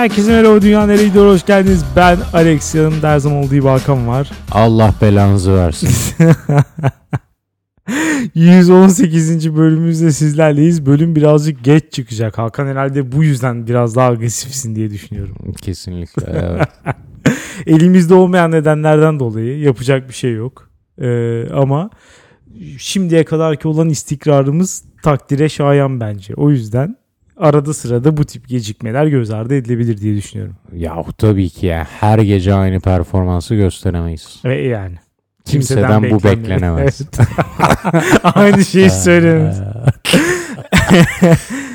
[0.00, 1.84] Herkese merhaba Dünya Nereye Gidiyor hoş geldiniz.
[1.96, 4.30] Ben Alex yanımda her zaman olduğu bir Hakan var.
[4.50, 5.90] Allah belanızı versin.
[8.34, 9.56] 118.
[9.56, 10.86] bölümümüzde sizlerleyiz.
[10.86, 12.38] Bölüm birazcık geç çıkacak.
[12.38, 15.36] Hakan herhalde bu yüzden biraz daha agresifsin diye düşünüyorum.
[15.62, 16.26] Kesinlikle.
[16.42, 16.68] Evet.
[17.66, 20.70] Elimizde olmayan nedenlerden dolayı yapacak bir şey yok.
[21.00, 21.90] Ee, ama
[22.78, 26.34] şimdiye kadarki olan istikrarımız takdire şayan bence.
[26.34, 26.99] O yüzden
[27.40, 30.54] arada sırada bu tip gecikmeler göz ardı edilebilir diye düşünüyorum.
[30.76, 31.86] Yahu tabii ki ya.
[32.00, 34.40] Her gece aynı performansı gösteremeyiz.
[34.44, 34.94] Ve yani.
[35.44, 36.42] Kimseden, bu beklenmedi.
[36.42, 37.00] beklenemez.
[37.00, 37.28] Evet.
[38.34, 39.56] Aynı şeyi söylemiş.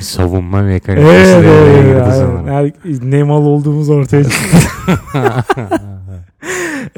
[0.00, 2.48] Savunma mekanizması Evet, devreye girdi sanırım.
[2.48, 2.72] Her-
[3.10, 4.56] ne mal olduğumuz ortaya çıktı.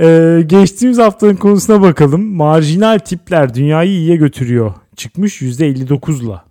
[0.01, 2.35] Ee, geçtiğimiz haftanın konusuna bakalım.
[2.35, 4.75] Marjinal tipler dünyayı iyiye götürüyor.
[4.97, 6.45] Çıkmış %59'la.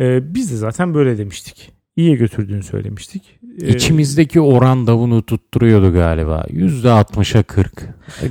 [0.00, 1.72] Ee, biz de zaten böyle demiştik.
[1.96, 3.38] İyiye götürdüğünü söylemiştik.
[3.62, 6.46] Ee, İçimizdeki oran da bunu tutturuyordu galiba.
[6.50, 7.72] %60'a 40.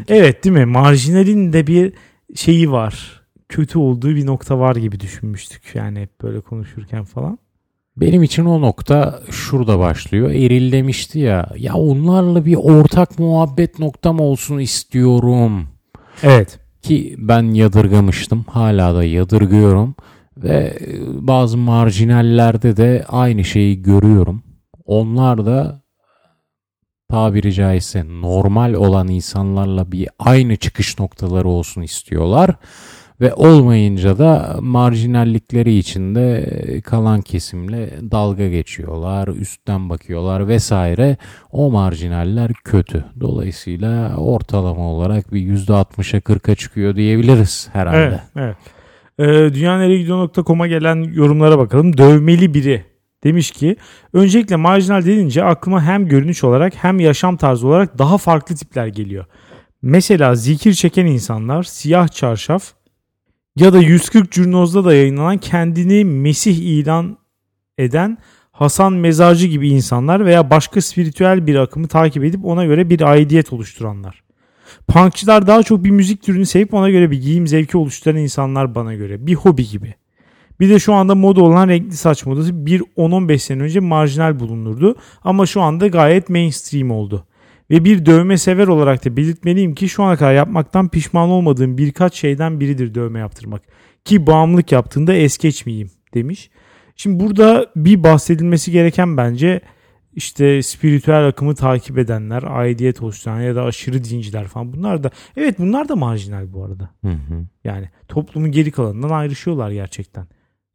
[0.08, 0.66] Evet değil mi?
[0.66, 1.94] Marjinalin de bir
[2.36, 3.22] şeyi var.
[3.50, 5.62] Kötü olduğu bir nokta var gibi düşünmüştük.
[5.74, 7.40] Yani hep böyle konuşurken falan.
[7.98, 10.30] Benim için o nokta şurada başlıyor.
[10.30, 11.50] Eril demişti ya.
[11.58, 15.68] Ya onlarla bir ortak muhabbet noktam olsun istiyorum.
[16.24, 16.60] Evet.
[16.82, 18.46] Ki ben yadırgamıştım.
[18.48, 19.96] Hala da yadırgıyorum.
[20.44, 24.44] Ve e, bazı marjinallerde de aynı şeyi görüyorum.
[24.86, 25.82] Onlar da
[27.10, 32.56] tabiri caizse normal olan insanlarla bir aynı çıkış noktaları olsun istiyorlar.
[33.22, 36.46] Ve olmayınca da marjinallikleri içinde
[36.82, 41.18] kalan kesimle dalga geçiyorlar, üstten bakıyorlar vesaire.
[41.52, 43.06] O marjinaller kötü.
[43.20, 47.98] Dolayısıyla ortalama olarak bir %60'a 40'a çıkıyor diyebiliriz herhalde.
[47.98, 48.20] Evet.
[48.36, 48.58] evet.
[49.20, 51.98] Dünyaneregidiyor.com'a gelen yorumlara bakalım.
[51.98, 52.86] Dövmeli biri
[53.24, 53.76] demiş ki
[54.14, 59.26] öncelikle marjinal denince aklıma hem görünüş olarak hem yaşam tarzı olarak daha farklı tipler geliyor.
[59.82, 62.74] Mesela zikir çeken insanlar, siyah çarşaf
[63.56, 67.18] ya da 140 Curnoz'da da yayınlanan kendini Mesih ilan
[67.78, 68.18] eden
[68.52, 73.54] Hasan Mezarcı gibi insanlar veya başka spiritüel bir akımı takip edip ona göre bir aidiyet
[73.54, 74.29] oluşturanlar.
[74.90, 78.96] Punkçılar daha çok bir müzik türünü sevip ona göre bir giyim zevki oluşturan insanlar bana
[78.96, 79.28] göre.
[79.28, 79.94] Bir hobi gibi.
[80.60, 84.96] Bir de şu anda moda olan renkli saç modası bir 10-15 sene önce marjinal bulunurdu
[85.24, 87.26] ama şu anda gayet mainstream oldu.
[87.70, 92.16] Ve bir dövme sever olarak da belirtmeliyim ki şu ana kadar yapmaktan pişman olmadığım birkaç
[92.16, 93.62] şeyden biridir dövme yaptırmak.
[94.06, 96.50] Ki bağımlılık yaptığında es geçmeyeyim demiş.
[96.96, 99.62] Şimdi burada bir bahsedilmesi gereken bence
[100.20, 105.60] işte spiritüel akımı takip edenler, aidiyet oluşturan ya da aşırı dinciler falan bunlar da evet
[105.60, 106.90] bunlar da marjinal bu arada.
[107.04, 107.46] Hı hı.
[107.64, 110.28] Yani toplumun geri kalanından ayrışıyorlar gerçekten.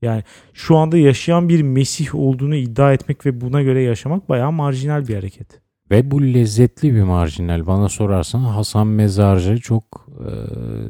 [0.03, 0.23] Yani
[0.55, 5.15] şu anda yaşayan bir Mesih olduğunu iddia etmek ve buna göre yaşamak bayağı marjinal bir
[5.15, 5.64] hareket.
[5.91, 7.67] Ve bu lezzetli bir marjinal.
[7.67, 10.31] Bana sorarsan Hasan Mezarcı çok e,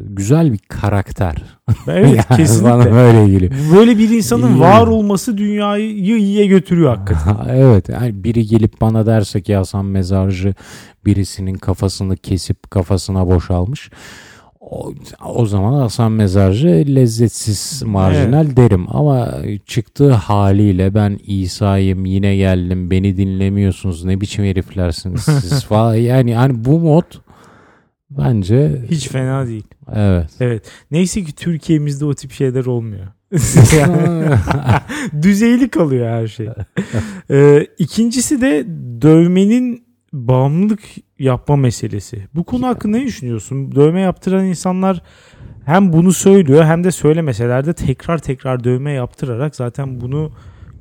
[0.09, 1.43] güzel bir karakter.
[1.87, 2.71] Evet Yani kesinlikle.
[2.71, 3.53] Bana böyle geliyor.
[3.77, 4.61] Böyle bir insanın İyi.
[4.61, 7.37] var olması dünyayı iyiye götürüyor hakikaten.
[7.55, 10.55] evet yani biri gelip bana derse ki Hasan Mezarcı
[11.07, 13.91] birisinin kafasını kesip kafasına boşalmış.
[14.71, 14.93] O,
[15.25, 19.35] o zaman Hasan Mezarcı lezzetsiz marjinal derim ama
[19.67, 26.65] çıktığı haliyle ben İsa'yım yine geldim beni dinlemiyorsunuz ne biçim heriflersiniz siz falan yani hani
[26.65, 27.03] bu mod
[28.11, 29.65] bence Hiç fena değil.
[29.95, 30.31] evet.
[30.41, 30.63] Evet.
[30.91, 33.07] Neyse ki Türkiye'mizde o tip şeyler olmuyor.
[35.23, 36.49] Düzeyli kalıyor her şey.
[37.31, 38.67] Ee, ikincisi de
[39.03, 40.81] dövmenin bağımlılık
[41.19, 42.29] yapma meselesi.
[42.35, 43.75] Bu konu hakkında ne düşünüyorsun?
[43.75, 45.03] Dövme yaptıran insanlar
[45.65, 50.33] hem bunu söylüyor hem de söylemeseler de tekrar tekrar dövme yaptırarak zaten bunu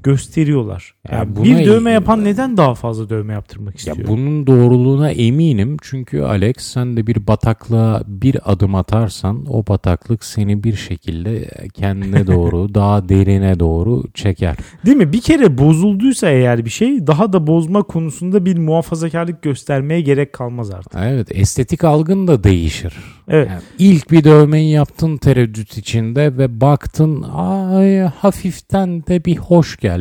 [0.03, 0.93] gösteriyorlar.
[1.11, 3.97] Ya Yani buna- bir dövme yapan neden daha fazla dövme yaptırmak istiyor?
[3.97, 10.23] Ya bunun doğruluğuna eminim çünkü Alex sen de bir bataklığa bir adım atarsan o bataklık
[10.23, 14.55] seni bir şekilde kendine doğru daha derine doğru çeker.
[14.85, 15.13] Değil mi?
[15.13, 20.71] Bir kere bozulduysa eğer bir şey daha da bozma konusunda bir muhafazakarlık göstermeye gerek kalmaz
[20.71, 20.93] artık.
[20.97, 22.93] Evet estetik algın da değişir.
[23.27, 23.47] Evet.
[23.49, 29.92] Yani ilk bir dövmeyi yaptın tereddüt içinde ve baktın ay hafiften de bir hoş geldi.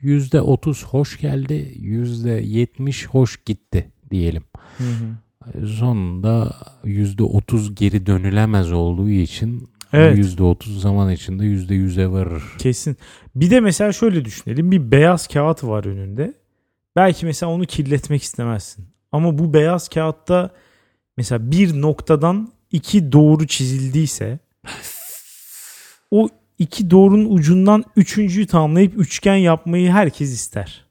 [0.00, 4.42] Yüzde otuz hoş geldi, yüzde yetmiş hoş gitti diyelim.
[5.66, 10.18] Sonunda yüzde otuz geri dönülemez olduğu için Evet.
[10.18, 12.42] yüzde otuz zaman içinde yüzde yüze varır.
[12.58, 12.96] Kesin.
[13.34, 14.70] Bir de mesela şöyle düşünelim.
[14.70, 16.34] Bir beyaz kağıt var önünde.
[16.96, 18.86] Belki mesela onu kirletmek istemezsin.
[19.12, 20.50] Ama bu beyaz kağıtta
[21.16, 24.38] mesela bir noktadan iki doğru çizildiyse
[26.10, 26.28] o
[26.58, 30.84] iki doğrunun ucundan üçüncüyü tamamlayıp üçgen yapmayı herkes ister.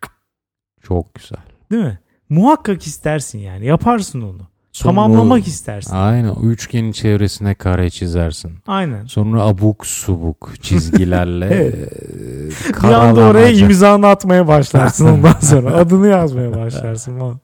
[0.81, 1.39] Çok güzel.
[1.71, 1.99] Değil mi?
[2.29, 3.65] Muhakkak istersin yani.
[3.65, 4.41] Yaparsın onu.
[4.71, 5.95] Sonra Tamamlamak istersin.
[5.95, 6.35] Aynen.
[6.35, 8.51] Üçgenin çevresine kare çizersin.
[8.67, 9.05] Aynen.
[9.05, 12.83] Sonra abuk subuk çizgilerle Evet.
[12.83, 15.73] Bir anda oraya imzanı atmaya başlarsın ondan sonra.
[15.75, 17.39] Adını yazmaya başlarsın falan.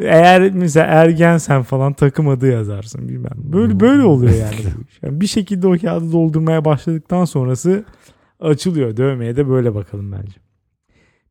[0.00, 3.32] Eğer mesela ergensen falan takım adı yazarsın bilmem.
[3.36, 4.74] Böyle böyle oluyor yani.
[5.02, 7.84] Yani bir şekilde o kağıdı doldurmaya başladıktan sonrası
[8.40, 8.96] açılıyor.
[8.96, 10.36] Dövmeye de böyle bakalım bence.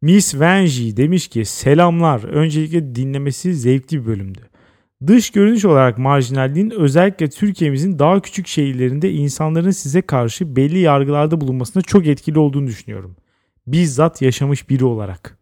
[0.01, 2.24] Miss Vanji demiş ki selamlar.
[2.24, 4.39] Öncelikle dinlemesi zevkli bir bölümdü.
[5.07, 11.83] Dış görünüş olarak marjinalliğin özellikle Türkiye'mizin daha küçük şehirlerinde insanların size karşı belli yargılarda bulunmasına
[11.83, 13.16] çok etkili olduğunu düşünüyorum.
[13.68, 15.38] Bizzat yaşamış biri olarak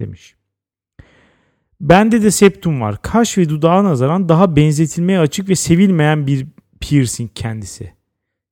[0.00, 0.34] demiş.
[1.80, 3.02] Bende de septum var.
[3.02, 6.46] Kaş ve dudağa nazaran daha benzetilmeye açık ve sevilmeyen bir
[6.80, 7.92] piercing kendisi.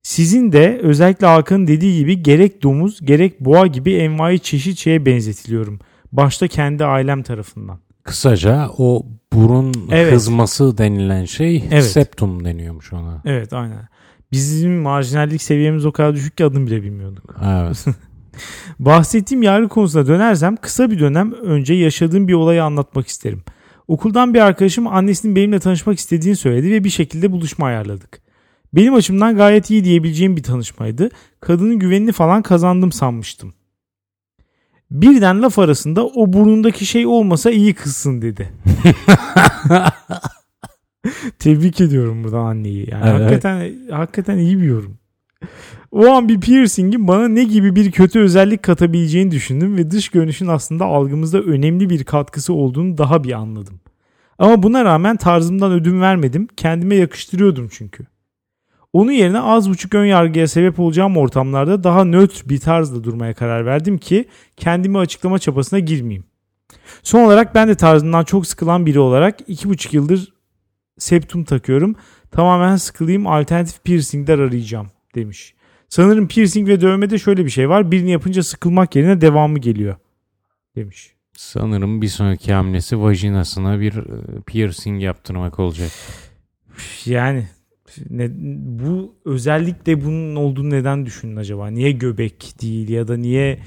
[0.03, 5.79] Sizin de özellikle Hakan'ın dediği gibi gerek domuz gerek boğa gibi envai çeşit şeye benzetiliyorum.
[6.11, 7.79] Başta kendi ailem tarafından.
[8.03, 10.13] Kısaca o burun Evet.
[10.13, 11.85] kızması denilen şey Evet.
[11.85, 13.21] septum deniyormuş ona.
[13.25, 13.87] Evet aynen.
[14.31, 17.35] Bizim marjinallik seviyemiz o kadar düşük ki adını bile bilmiyorduk.
[17.45, 17.85] Evet.
[18.79, 23.43] Bahsettiğim yargı konusuna dönersem kısa bir dönem önce yaşadığım bir olayı anlatmak isterim.
[23.87, 28.21] Okuldan bir arkadaşım annesinin benimle tanışmak istediğini söyledi ve bir şekilde buluşma ayarladık.
[28.73, 31.09] Benim açımdan gayet iyi diyebileceğim bir tanışmaydı.
[31.41, 33.53] Kadının güvenini falan kazandım sanmıştım.
[34.91, 38.49] Birden laf arasında o burnundaki şey olmasa iyi kızsın dedi.
[41.39, 42.89] Tebrik ediyorum buradan anneyi.
[42.89, 43.21] Yani Evet.
[43.21, 44.97] hakikaten hakikaten iyi bir yorum.
[45.91, 50.47] O an bir piercingin bana ne gibi bir kötü özellik katabileceğini düşündüm ve dış görünüşün
[50.47, 53.79] aslında algımızda önemli bir katkısı olduğunu daha bir anladım.
[54.39, 56.47] Ama buna rağmen tarzımdan ödün vermedim.
[56.57, 58.05] Kendime yakıştırıyordum çünkü.
[58.93, 63.65] Onun yerine az buçuk ön yargıya sebep olacağım ortamlarda daha nötr bir tarzda durmaya karar
[63.65, 64.25] verdim ki
[64.57, 66.23] kendimi açıklama çabasına girmeyeyim.
[67.03, 70.33] Son olarak ben de tarzından çok sıkılan biri olarak iki buçuk yıldır
[70.97, 71.95] septum takıyorum.
[72.31, 75.53] Tamamen sıkılayım alternatif piercingler arayacağım demiş.
[75.89, 77.91] Sanırım piercing ve dövmede şöyle bir şey var.
[77.91, 79.95] Birini yapınca sıkılmak yerine devamı geliyor
[80.75, 81.13] demiş.
[81.33, 85.91] Sanırım bir sonraki hamlesi vajinasına bir e, piercing yaptırmak olacak.
[87.05, 87.47] Yani
[88.09, 88.29] ne,
[88.79, 91.67] bu özellikle bunun olduğunu neden düşünün acaba?
[91.67, 93.59] Niye göbek değil ya da niye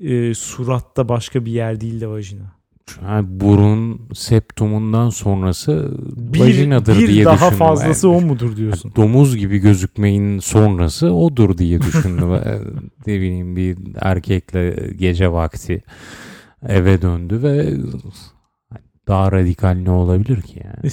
[0.00, 2.57] e, suratta başka bir yer değil de vajina?
[3.06, 7.58] Yani burun septumundan sonrası Bir, vajinadır bir diye daha düşündüm.
[7.58, 8.92] fazlası Yani o mudur diyorsun?
[8.96, 12.28] Domuz gibi gözükmeyin sonrası odur diye düşündüm.
[12.34, 12.58] E,
[13.06, 15.82] ne bileyim bir erkekle gece vakti
[16.68, 17.76] eve döndü ve
[19.08, 20.90] daha radikal ne olabilir ki yani?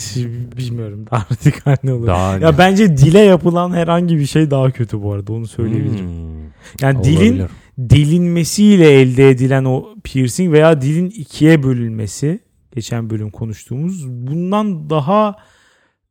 [0.57, 2.07] Bilmiyorum daha radikal ne olur.
[2.07, 6.06] Daha Ya bence dile yapılan herhangi bir şey daha kötü bu arada onu söyleyebilirim.
[6.06, 6.42] Hmm,
[6.81, 7.50] Yani dilin olabilir.
[7.77, 12.39] Delinmesiyle elde edilen o piercing veya dilin ikiye bölünmesi
[12.75, 15.36] geçen bölüm konuştuğumuz bundan daha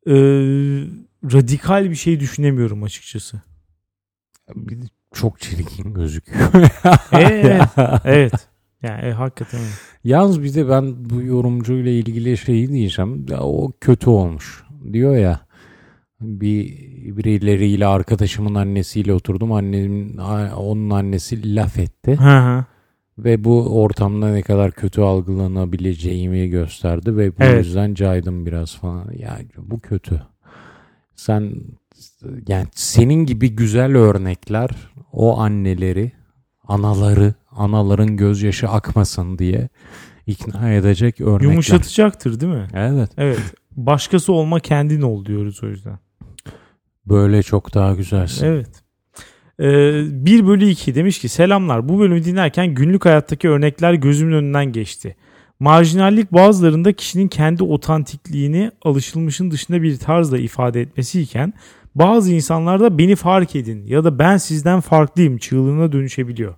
[0.07, 0.15] e,
[1.33, 3.43] radikal bir şey düşünemiyorum açıkçası.
[4.55, 6.49] Bir de çok çirkin gözüküyor.
[7.13, 7.63] Evet.
[8.05, 8.49] evet.
[8.83, 9.61] Yani e, hakikaten.
[10.05, 13.27] Yalnız bir de ben bu yorumcuyla ilgili şeyi diyeceğim.
[13.29, 14.65] Ya o kötü olmuş.
[14.93, 15.44] Diyor ya
[16.25, 16.69] bir
[17.17, 19.53] birileriyle arkadaşımın annesiyle oturdum.
[19.53, 20.17] Annemin
[20.57, 22.65] onun annesi laf etti Hı hı.
[23.19, 27.65] ve bu ortamda ne kadar kötü algılanabileceğimi gösterdi ve bu Evet.
[27.67, 29.11] yüzden caydım biraz falan.
[29.19, 30.23] Yani bu kötü.
[31.17, 31.53] Sen
[32.49, 34.71] yani senin gibi güzel örnekler
[35.13, 36.13] o anneleri,
[36.69, 39.69] anaları, anaların gözyaşı akmasın diye
[40.27, 41.51] ikna edecek örnekler.
[41.51, 42.69] Yumuşatacaktır değil mi?
[42.75, 43.11] Evet.
[43.17, 43.41] Evet.
[43.77, 45.99] Başkası olma kendin ol diyoruz o yüzden.
[47.07, 48.47] Böyle çok daha güzelsin.
[48.47, 48.69] Evet.
[49.61, 54.73] Ee, 1 bölü 2 demiş ki selamlar bu bölümü dinlerken günlük hayattaki örnekler gözümün önünden
[54.73, 55.17] geçti.
[55.61, 61.53] Marjinallik bazılarında kişinin kendi otantikliğini alışılmışın dışında bir tarzla ifade etmesiyken
[61.95, 66.55] bazı insanlarda beni fark edin ya da ben sizden farklıyım çığlığına dönüşebiliyor.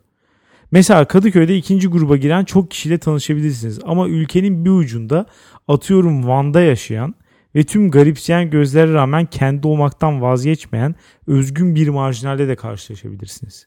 [0.71, 5.26] Mesela Kadıköy'de ikinci gruba giren çok kişiyle tanışabilirsiniz ama ülkenin bir ucunda
[5.69, 7.15] atıyorum Van'da yaşayan
[7.56, 10.94] ve tüm garipseyen gözlere rağmen kendi olmaktan vazgeçmeyen
[11.26, 13.66] özgün bir marjinalle de karşılaşabilirsiniz.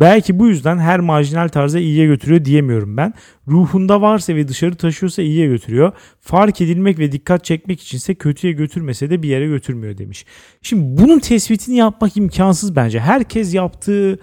[0.00, 3.14] Belki bu yüzden her marjinal tarza iyiye götürüyor diyemiyorum ben.
[3.48, 5.92] Ruhunda varsa ve dışarı taşıyorsa iyiye götürüyor.
[6.20, 10.26] Fark edilmek ve dikkat çekmek içinse kötüye götürmese de bir yere götürmüyor demiş.
[10.62, 13.00] Şimdi bunun tespitini yapmak imkansız bence.
[13.00, 14.18] Herkes yaptığı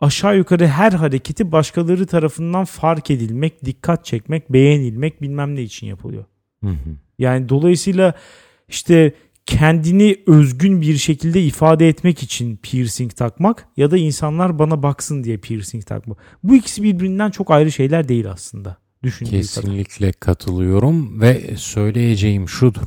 [0.00, 6.24] aşağı yukarı her hareketi başkaları tarafından fark edilmek, dikkat çekmek, beğenilmek bilmem ne için yapılıyor.
[6.64, 7.03] Hı hı.
[7.18, 8.14] Yani dolayısıyla
[8.68, 9.14] işte
[9.46, 15.36] kendini özgün bir şekilde ifade etmek için piercing takmak ya da insanlar bana baksın diye
[15.36, 16.18] piercing takmak.
[16.42, 19.42] Bu ikisi birbirinden çok ayrı şeyler değil aslında düşündüğü kadar.
[19.42, 22.86] Kesinlikle katılıyorum ve söyleyeceğim şudur.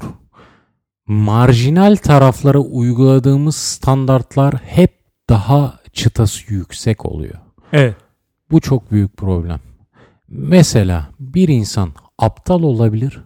[1.07, 4.97] Marjinal taraflara uyguladığımız standartlar hep
[5.29, 7.35] daha çıtası yüksek oluyor.
[7.73, 7.95] Evet.
[8.51, 9.59] Bu çok büyük problem.
[10.27, 13.19] Mesela bir insan aptal olabilir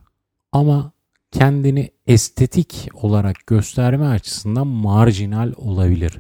[0.51, 0.91] ama
[1.31, 6.20] kendini estetik olarak gösterme açısından marjinal olabilir.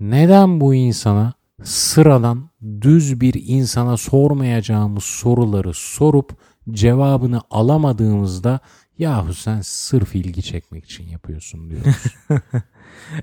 [0.00, 2.50] Neden bu insana sıradan
[2.80, 6.36] düz bir insana sormayacağımız soruları sorup
[6.70, 8.60] cevabını alamadığımızda
[8.98, 11.96] yahu sen sırf ilgi çekmek için yapıyorsun diyoruz.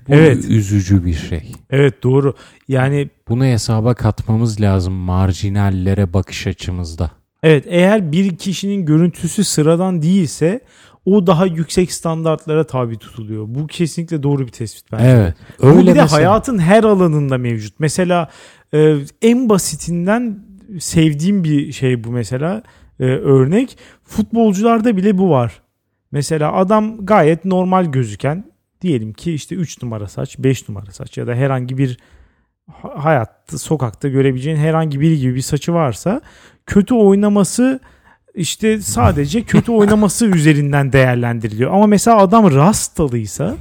[0.08, 0.44] Bu Evet.
[0.44, 1.52] üzücü bir şey.
[1.70, 2.34] Evet doğru.
[2.68, 7.10] Yani Bunu hesaba katmamız lazım marjinallere bakış açımızda.
[7.42, 10.60] Evet eğer bir kişinin görüntüsü sıradan değilse
[11.04, 13.44] o daha yüksek standartlara tabi tutuluyor.
[13.48, 15.04] Bu kesinlikle doğru bir tespit bence.
[15.06, 15.34] Evet.
[15.62, 17.80] Bu Öyle bir de mesela- hayatın her alanında mevcut.
[17.80, 18.28] Mesela
[18.74, 20.44] e, en basitinden
[20.78, 22.62] sevdiğim bir şey bu mesela
[23.00, 23.78] e, örnek.
[24.04, 25.62] Futbolcularda bile bu var.
[26.12, 28.44] Mesela adam gayet normal gözüken
[28.82, 31.98] diyelim ki işte 3 numara saç, 5 numara saç ya da herhangi bir
[32.96, 36.20] hayatta sokakta görebileceğin herhangi biri gibi bir saçı varsa
[36.66, 37.80] kötü oynaması
[38.38, 41.72] işte sadece kötü oynaması üzerinden değerlendiriliyor.
[41.72, 43.56] Ama mesela adam rastalıysa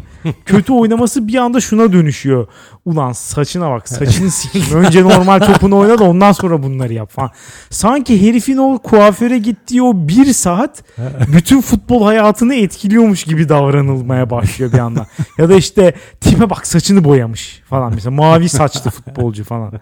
[0.45, 2.47] kötü oynaması bir anda şuna dönüşüyor.
[2.85, 4.71] Ulan saçına bak saçını sikeyim.
[4.73, 7.31] Önce normal topunu oyna da ondan sonra bunları yap falan.
[7.69, 10.83] Sanki herifin o kuaföre gittiği o bir saat
[11.35, 15.07] bütün futbol hayatını etkiliyormuş gibi davranılmaya başlıyor bir anda.
[15.37, 19.73] Ya da işte tipe bak saçını boyamış falan mesela mavi saçlı futbolcu falan.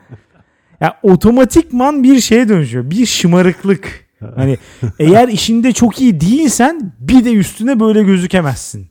[0.82, 2.90] Ya otomatikman bir şeye dönüşüyor.
[2.90, 4.05] Bir şımarıklık.
[4.36, 4.58] Hani
[5.00, 8.88] eğer işinde çok iyi değilsen bir de üstüne böyle gözükemezsin.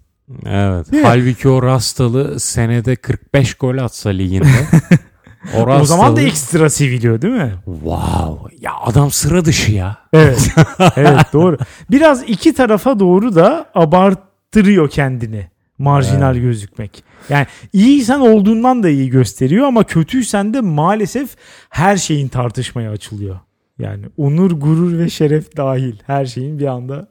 [0.47, 0.93] Evet.
[0.93, 1.09] Değil mi?
[1.09, 4.47] Halbuki o Rastalı senede 45 gol atsa liginde.
[5.57, 7.53] o, O zaman da Rastalı- ekstra seviliyor değil mi?
[7.65, 8.57] Wow.
[8.61, 9.99] Ya adam sıra dışı ya.
[10.13, 10.49] Evet.
[10.97, 11.59] evet doğru.
[11.91, 15.47] Biraz iki tarafa doğru da abarttırıyor kendini.
[15.79, 17.05] Marjinal gözükmek.
[17.29, 21.31] Yani iyiysen olduğundan da iyi gösteriyor ama kötüysen de maalesef
[21.71, 23.39] her şeyin tartışmaya açılıyor.
[23.79, 27.09] Yani onur, gurur ve şeref dahil her şeyin bir anda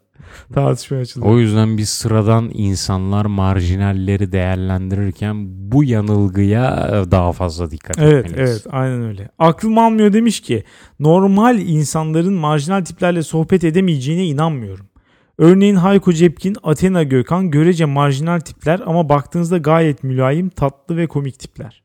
[0.54, 1.32] tartışmaya açılıyor.
[1.32, 5.36] O yüzden biz sıradan insanlar marjinalleri değerlendirirken
[5.72, 8.50] bu yanılgıya daha fazla dikkat Evet etmeliyiz.
[8.52, 9.30] evet aynen öyle.
[9.40, 10.64] Aklım almıyor demiş ki
[11.00, 14.86] normal insanların marjinal tiplerle sohbet edemeyeceğine inanmıyorum.
[15.38, 21.40] Örneğin Hayko Cepkin, Athena Gökhan görece marjinal tipler ama baktığınızda gayet mülayim, tatlı ve komik
[21.40, 21.83] tipler.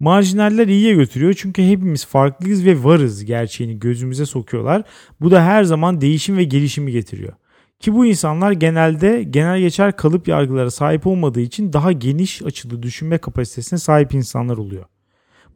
[0.00, 4.82] Marjinaller iyiye götürüyor çünkü hepimiz farklıyız ve varız gerçeğini gözümüze sokuyorlar.
[5.20, 7.32] Bu da her zaman değişim ve gelişimi getiriyor.
[7.80, 13.18] Ki bu insanlar genelde genel geçer kalıp yargılara sahip olmadığı için daha geniş açılı düşünme
[13.18, 14.84] kapasitesine sahip insanlar oluyor.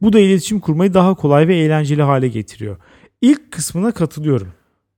[0.01, 2.77] Bu da iletişim kurmayı daha kolay ve eğlenceli hale getiriyor.
[3.21, 4.47] İlk kısmına katılıyorum.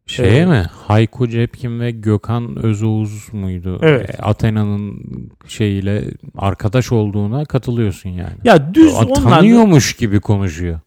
[0.05, 0.47] Şeye Evet.
[0.47, 0.65] mi?
[0.71, 3.79] Hayko Cepkin ve Gökhan Özoğuz muydu?
[3.81, 4.09] Evet.
[4.09, 5.01] E, Athena'nın
[5.47, 6.03] şeyiyle
[6.37, 8.35] arkadaş olduğuna katılıyorsun yani.
[8.43, 10.79] Ya düz O onlarla Tanıyormuş gibi konuşuyor.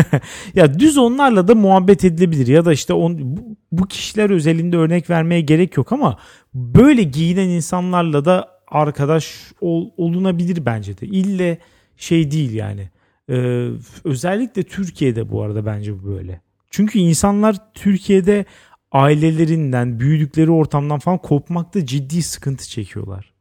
[0.54, 5.10] ya düz onlarla da muhabbet edilebilir ya da işte on, bu, bu kişiler özelinde örnek
[5.10, 6.18] vermeye gerek yok ama
[6.54, 11.06] böyle giyinen insanlarla da arkadaş ol- olunabilir bence de.
[11.06, 11.58] İlle
[11.96, 12.90] şey değil yani.
[13.30, 13.68] Ee,
[14.04, 16.40] özellikle Türkiye'de bu arada bence bu böyle.
[16.70, 18.44] Çünkü insanlar Türkiye'de
[18.92, 23.32] ailelerinden, büyüdükleri ortamdan falan kopmakta ciddi sıkıntı çekiyorlar.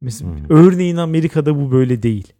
[0.00, 0.44] Mesela Hmm.
[0.48, 2.32] örneğin Amerika'da bu böyle değil.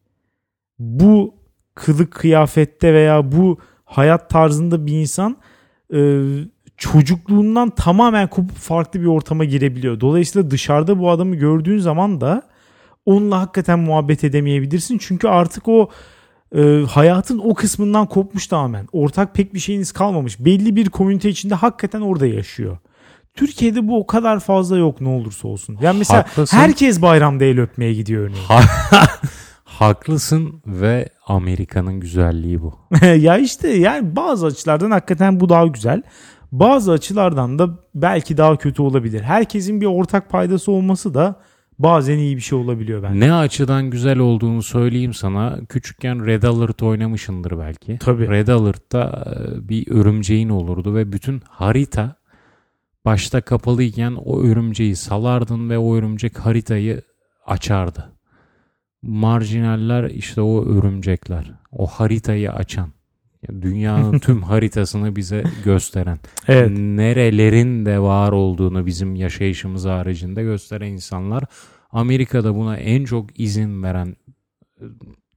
[0.79, 1.35] Bu
[1.75, 5.37] kılık kıyafette veya bu hayat tarzında bir insan
[5.95, 6.21] e,
[6.77, 10.01] çocukluğundan tamamen kopup farklı bir ortama girebiliyor.
[10.01, 12.43] Dolayısıyla dışarıda bu adamı gördüğün zaman da
[13.07, 14.99] onunla hakikaten muhabbet edemeyebilirsin.
[14.99, 15.89] Çünkü artık o
[16.55, 18.89] e, hayatın o kısmından kopmuş tamamen.
[18.93, 20.41] Ortak pek bir şeyiniz kalmamış.
[20.41, 22.79] Belli bir komünite içinde hakikaten orada yaşıyor.
[23.35, 25.79] Türkiye'de bu o kadar fazla yok ne olursa olsun.
[25.83, 26.57] Yani mesela Haklısın.
[26.57, 28.47] herkes bayramda el öpmeye gidiyor örneğin.
[29.65, 32.75] Haklısın ve Amerika'nın güzelliği bu.
[33.19, 36.03] ya işte yani bazı açılardan hakikaten bu daha güzel.
[36.53, 39.21] Bazı açılardan da belki daha kötü olabilir.
[39.21, 41.37] Herkesin bir ortak paydası olması da
[41.83, 43.21] bazen iyi bir şey olabiliyor bence.
[43.21, 45.59] Ne açıdan güzel olduğunu söyleyeyim sana.
[45.69, 47.99] Küçükken Red Alert oynamışındır belki.
[47.99, 48.29] Tabii.
[48.29, 52.17] Red Alert'ta e, bir örümceğin olurdu ve bütün harita
[53.05, 57.03] başta kapalıyken o örümceği salardın ve o örümcek haritayı
[57.47, 58.13] açardı.
[59.03, 61.53] Marjinaller işte o örümcekler.
[61.73, 62.93] O haritayı açan.
[63.61, 66.19] Dünyanın tüm haritasını bize gösteren.
[66.49, 66.71] Evet.
[66.79, 71.45] Nerelerin de var olduğunu bizim yaşayışımız haricinde gösteren insanlar.
[71.93, 74.17] Amerika'da buna en çok izin veren
[74.81, 74.85] e,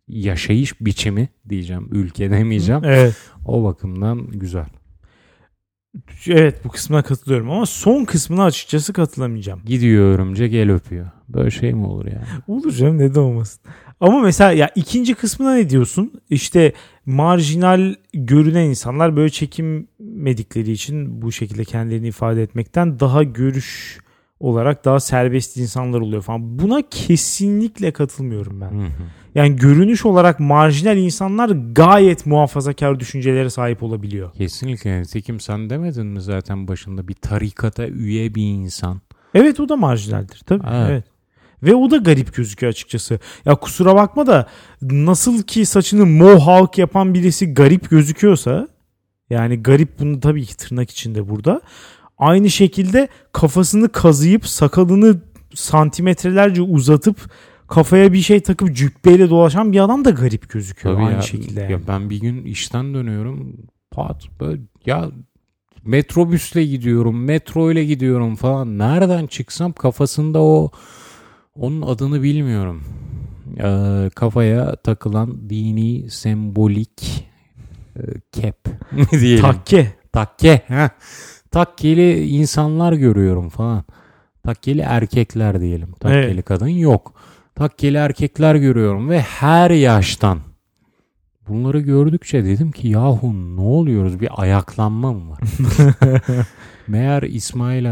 [0.08, 1.88] yaşayış biçimi diyeceğim.
[1.92, 2.82] Ülke demeyeceğim.
[2.84, 3.16] Evet.
[3.46, 4.66] O bakımdan güzel.
[6.28, 9.62] Evet bu kısmına katılıyorum ama son kısmına açıkçası katılamayacağım.
[9.66, 11.06] Gidiyor örümcek el öpüyor.
[11.30, 12.26] Böyle şey mi olur yani?
[12.48, 13.62] Olur canım neden olmasın.
[14.00, 16.14] Ama mesela ya ikinci kısmına ne diyorsun?
[16.30, 16.74] İşte
[17.06, 24.00] marjinal görünen insanlar böyle çekinmedikleri için bu şekilde kendilerini ifade etmekten daha görüş
[24.40, 26.60] olarak daha serbest insanlar oluyor falan.
[26.60, 28.72] Buna kesinlikle katılmıyorum ben.
[28.72, 29.04] Hı hı.
[29.36, 34.34] Yani görünüş olarak marjinal insanlar gayet muhafazakar düşüncelere sahip olabiliyor.
[34.34, 35.02] Kesinlikle.
[35.02, 39.02] Nitekim sen demedin mi zaten başında bir tarikata üye bir insan.
[39.34, 40.64] Evet o da marjinaldir tabii.
[40.72, 40.90] Evet.
[40.90, 41.04] Evet.
[41.64, 43.20] Ve o da garip gözüküyor açıkçası.
[43.46, 44.48] Ya kusura bakma da
[44.82, 48.68] nasıl ki saçını mohawk yapan birisi garip gözüküyorsa
[49.30, 51.62] yani garip bunu tabii ki tırnak içinde burada.
[52.18, 55.22] Aynı şekilde kafasını kazıyıp sakalını
[55.54, 57.30] santimetrelerce uzatıp
[57.68, 61.62] kafaya bir şey takıp cübbeyle dolaşan bir adam da garip gözüküyor Tabii aynı ya, şekilde.
[61.62, 61.84] ya yani.
[61.88, 63.58] ben bir gün işten dönüyorum.
[63.92, 65.12] Pat böyle ya
[65.86, 68.78] metrobüsle gidiyorum, metro ile gidiyorum falan.
[68.78, 70.72] Nereden çıksam kafasında o
[71.56, 72.84] onun adını bilmiyorum.
[73.60, 77.28] Ee, kafaya takılan dini sembolik
[77.96, 78.58] e, kep
[79.12, 79.42] diyelim.
[79.42, 79.94] Takke.
[80.14, 80.62] Takke.
[80.68, 80.90] heh.
[81.56, 83.84] Takkeli insanlar görüyorum falan.
[84.44, 85.92] Takkeli erkekler diyelim.
[85.92, 86.46] Takkeli Evet.
[86.46, 87.14] kadın yok.
[87.56, 90.40] Takkeli erkekler görüyorum ve her yaştan.
[91.48, 95.40] Bunları gördükçe dedim ki yahu ne oluyoruz bir ayaklanma mı var?
[96.88, 97.86] Meğer İsmail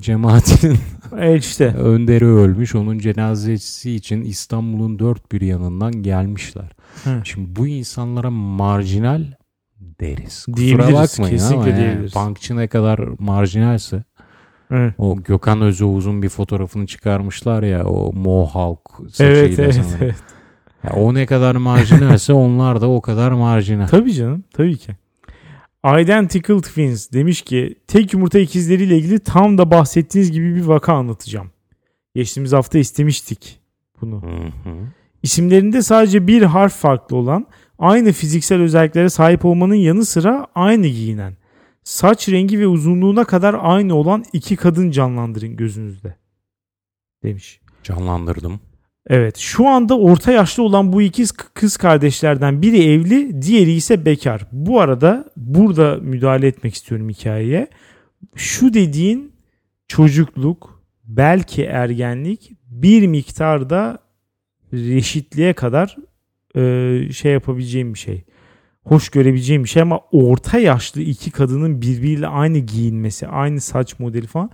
[0.00, 0.78] cemaatinin
[1.18, 1.66] Evet işte.
[1.74, 2.74] önderi ölmüş.
[2.74, 6.72] Onun cenazesi için İstanbul'un dört bir yanından gelmişler.
[7.04, 7.20] Hı.
[7.24, 9.24] Şimdi bu insanlara marjinal
[9.80, 10.44] deriz.
[10.46, 12.14] Kusura Diyebiliriz, kesinlikle ama yani diyebiliriz.
[12.14, 14.04] bankçı ne kadar marjinalse
[14.70, 14.94] Evet.
[14.98, 18.80] o Gökhan Özoğuz'un bir fotoğrafını çıkarmışlar ya o Mohawk
[19.10, 19.98] saçıyla Evet evet, sanırım.
[20.00, 20.14] evet.
[20.84, 23.86] Ya o ne kadar marjinalse onlar da o kadar marjinal.
[23.86, 24.92] Tabii canım tabii ki.
[26.00, 31.50] Identical Twins demiş ki tek yumurta ikizleriyle ilgili tam da bahsettiğiniz gibi bir vaka anlatacağım.
[32.14, 33.60] Geçtiğimiz hafta istemiştik
[34.00, 34.22] bunu.
[34.22, 34.26] Hı
[34.70, 34.74] hı.
[35.22, 37.46] İsimlerinde sadece bir harf farklı olan
[37.78, 41.36] aynı fiziksel özelliklere sahip olmanın yanı sıra aynı giyinen,
[41.84, 46.16] saç rengi ve uzunluğuna kadar aynı olan iki kadın canlandırın gözünüzde
[47.22, 47.60] demiş.
[47.82, 48.60] Canlandırdım.
[49.08, 54.04] Evet şu anda orta yaşlı olan bu ikiz k- kız kardeşlerden biri evli diğeri ise
[54.04, 54.46] bekar.
[54.52, 57.68] Bu arada burada müdahale etmek istiyorum hikayeye.
[58.34, 59.32] Şu dediğin
[59.88, 63.98] çocukluk belki ergenlik bir miktarda
[64.72, 65.96] reşitliğe kadar
[66.56, 68.24] e, şey yapabileceğim bir şey.
[68.84, 74.26] Hoş görebileceğim bir şey ama orta yaşlı iki kadının birbiriyle aynı giyinmesi, aynı saç modeli
[74.26, 74.50] falan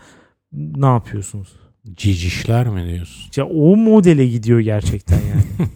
[0.53, 1.53] ne yapıyorsunuz?
[1.95, 3.31] Cicişler mi diyorsun?
[3.37, 5.69] Ya o modele gidiyor gerçekten yani.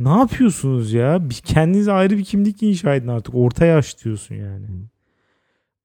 [0.00, 1.30] ne yapıyorsunuz ya?
[1.30, 3.34] Bir kendinize ayrı bir kimlik inşa edin artık.
[3.34, 4.66] Orta yaş diyorsun yani.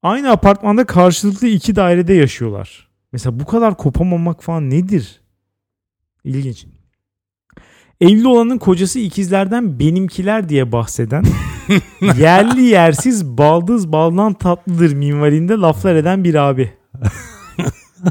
[0.04, 2.90] Aynı apartmanda karşılıklı iki dairede yaşıyorlar.
[3.12, 5.22] Mesela bu kadar kopamamak falan nedir?
[6.24, 6.66] İlginç.
[8.02, 11.24] Evli olanın kocası ikizlerden benimkiler diye bahseden
[12.18, 16.72] yerli yersiz baldız baldan tatlıdır minvalinde laflar eden bir abi.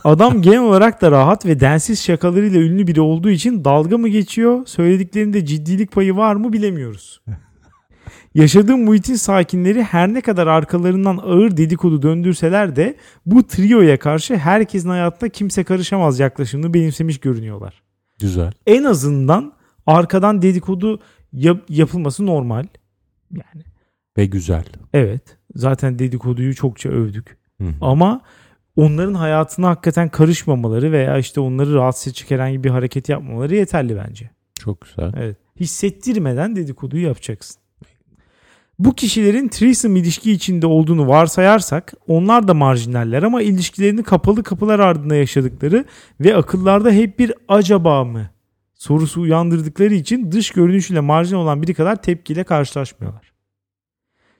[0.04, 4.66] Adam genel olarak da rahat ve densiz şakalarıyla ünlü biri olduğu için dalga mı geçiyor?
[4.66, 7.20] Söylediklerinde ciddilik payı var mı bilemiyoruz.
[8.34, 12.96] Yaşadığı muhitin sakinleri her ne kadar arkalarından ağır dedikodu döndürseler de
[13.26, 17.82] bu trioya karşı herkesin hayatında kimse karışamaz yaklaşımını benimsemiş görünüyorlar.
[18.20, 18.52] Güzel.
[18.66, 19.57] En azından
[19.96, 21.00] arkadan dedikodu
[21.32, 22.64] yap- yapılması normal.
[23.32, 23.62] Yani
[24.18, 24.64] Ve güzel.
[24.92, 25.22] evet
[25.54, 27.36] zaten dedikoduyu çokça övdük.
[27.60, 27.72] Hı hı.
[27.80, 28.20] Ama
[28.76, 34.30] onların hayatına hakikaten karışmamaları veya işte onları rahatsız edecek herhangi bir hareket yapmaları yeterli bence.
[34.60, 35.12] Çok güzel.
[35.16, 35.36] Evet.
[35.60, 37.60] Hissettirmeden dedikoduyu yapacaksın.
[38.78, 45.14] Bu kişilerin threesome ilişki içinde olduğunu varsayarsak onlar da marjinaller ama ilişkilerini kapalı kapılar ardında
[45.14, 45.84] yaşadıkları
[46.20, 48.30] ve akıllarda hep bir acaba mı
[48.78, 53.32] sorusu uyandırdıkları için dış görünüşüyle marjinal olan biri kadar tepkiyle karşılaşmıyorlar.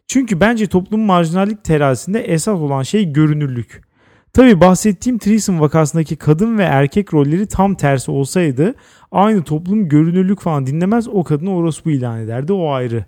[0.07, 3.89] Çünkü bence toplumun marjinallik terazisinde esas olan şey görünürlük.
[4.33, 8.75] Tabi bahsettiğim threesome vakasındaki kadın ve erkek rolleri tam tersi olsaydı
[9.13, 13.05] aynı toplum görünürlük falan dinlemez o kadını orospu ilan ederdi o ayrı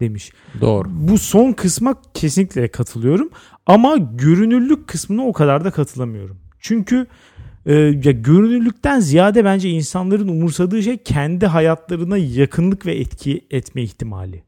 [0.00, 0.32] demiş.
[0.60, 0.88] Doğru.
[0.90, 3.30] Bu son kısma kesinlikle katılıyorum
[3.66, 6.38] ama görünürlük kısmına o kadar da katılamıyorum.
[6.60, 7.06] Çünkü
[7.66, 14.42] e, ya görünürlükten ziyade bence insanların umursadığı şey kendi hayatlarına yakınlık ve etki etme ihtimali.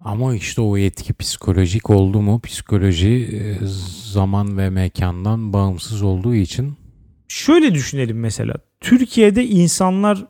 [0.00, 2.40] Ama işte o etki psikolojik oldu mu?
[2.40, 3.66] Psikoloji e,
[4.12, 6.74] zaman ve mekandan bağımsız olduğu için
[7.28, 8.54] Şöyle düşünelim mesela.
[8.80, 10.26] Türkiye'de insanlar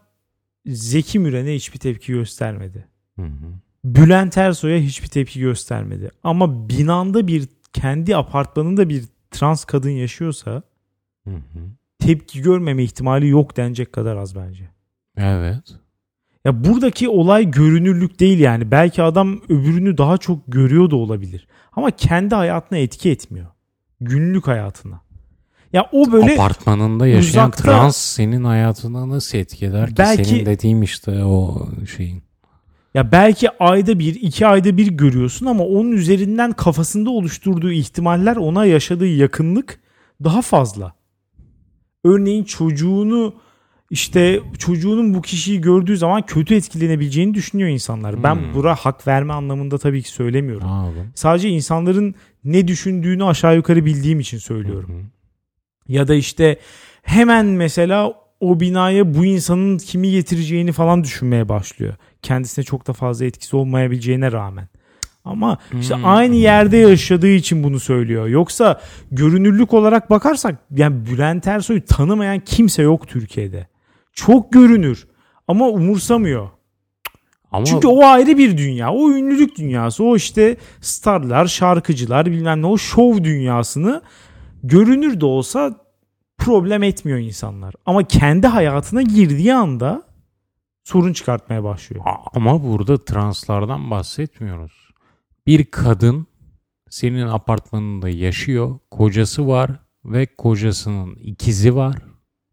[0.67, 2.87] Zeki Müren'e hiçbir tepki göstermedi.
[3.17, 3.55] Hı hı.
[3.85, 6.11] Bülent Ersoy'a hiçbir tepki göstermedi.
[6.23, 10.63] Ama binanda bir kendi apartmanında bir trans kadın yaşıyorsa
[11.25, 11.71] Hı hı.
[12.01, 14.69] Tepki görmeme ihtimali yok denecek kadar az bence.
[15.17, 15.65] Evet.
[16.45, 18.71] Ya buradaki olay görünürlük değil yani.
[18.71, 21.47] Belki adam öbürünü daha çok görüyor da olabilir.
[21.73, 23.47] Ama kendi hayatına etki etmiyor.
[24.01, 25.01] Günlük hayatına.
[25.73, 29.95] Ya o böyle Apartmanında yaşayan uzakta- trans senin hayatına nasıl etki eder ki?
[29.99, 32.23] Belki- Senin dediğim işte o şeyin.
[32.95, 38.65] ya belki ayda bir, iki ayda bir görüyorsun ama onun üzerinden kafasında oluşturduğu ihtimaller ona
[38.65, 39.81] yaşadığı yakınlık
[40.25, 40.93] daha fazla.
[42.05, 43.35] Örneğin çocuğunu
[43.91, 48.23] işte çocuğunun bu kişiyi gördüğü zaman kötü etkilenebileceğini düşünüyor insanlar.
[48.23, 48.55] Ben Hmm.
[48.55, 50.69] bura hak verme anlamında tabii ki söylemiyorum.
[50.69, 51.13] Anladım.
[51.15, 54.91] Sadece insanların ne düşündüğünü aşağı yukarı bildiğim için söylüyorum.
[54.91, 55.93] Hı.
[55.93, 56.59] Ya da işte
[57.03, 61.95] hemen mesela o binaya bu insanın kimi getireceğini falan düşünmeye başlıyor.
[62.23, 64.69] Kendisine çok da fazla etkisi olmayabileceğine rağmen.
[65.31, 66.05] Ama işte Hmm.
[66.05, 68.27] aynı yerde yaşadığı için bunu söylüyor.
[68.27, 73.69] Yoksa görünürlük olarak bakarsak yani Bülent Ersoy'u tanımayan kimse yok Türkiye'de.
[74.13, 75.07] Çok görünür
[75.49, 76.49] ama umursamıyor.
[77.53, 78.93] Ama Çünkü o ayrı bir dünya.
[78.93, 80.05] O ünlülük dünyası.
[80.05, 84.03] O işte starlar, şarkıcılar bilmem ne o şov dünyasını
[84.63, 85.77] görünür de olsa
[86.39, 87.75] problem etmiyor insanlar.
[87.87, 90.03] Ama kendi hayatına girdiği anda
[90.85, 92.05] sorun çıkartmaya başlıyor.
[92.35, 94.73] Ama burada translardan bahsetmiyoruz.
[95.51, 96.27] Bir kadın
[96.91, 99.71] senin apartmanında yaşıyor, kocası var
[100.05, 101.97] ve kocasının ikizi var.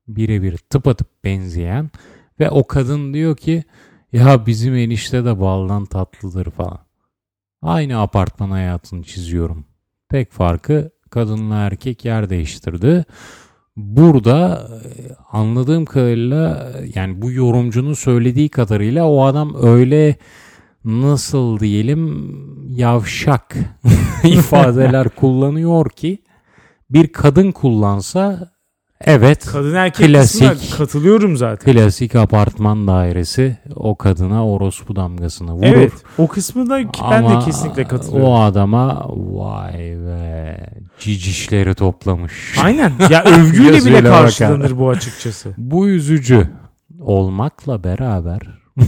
[0.08, 1.90] Birebir tıpatıp benzeyen
[2.40, 3.64] ve o kadın diyor ki
[4.12, 6.80] ya bizim enişte de baldan tatlıdır falan.
[7.62, 9.66] Aynı apartman hayatını çiziyorum.
[10.10, 13.06] Tek farkı kadınla erkek yer değiştirdi.
[13.76, 20.18] Burada e, anladığım kadarıyla yani bu yorumcunun söylediği kadarıyla o adam öyle
[20.88, 22.34] nasıl diyelim
[22.69, 23.56] yavşak
[24.23, 26.23] ifadeler kullanıyor ki
[26.89, 28.52] bir kadın kullansa
[29.02, 30.78] evet Kadın erkek Klasik.
[30.78, 31.73] katılıyorum zaten.
[31.73, 35.65] klasik apartman dairesi o kadına orospu damgasını vurur.
[35.67, 35.91] Evet.
[36.17, 36.80] O kısmı da
[37.12, 38.32] ben Ama de kesinlikle katılıyorum.
[38.32, 40.58] O adama vay be
[41.00, 42.56] cicişleri toplamış.
[42.63, 42.91] Aynen.
[43.10, 45.54] Ya övgüyle bile karşılanır bu açıkçası.
[45.58, 46.50] Bu üzücü
[47.00, 48.39] olmakla beraber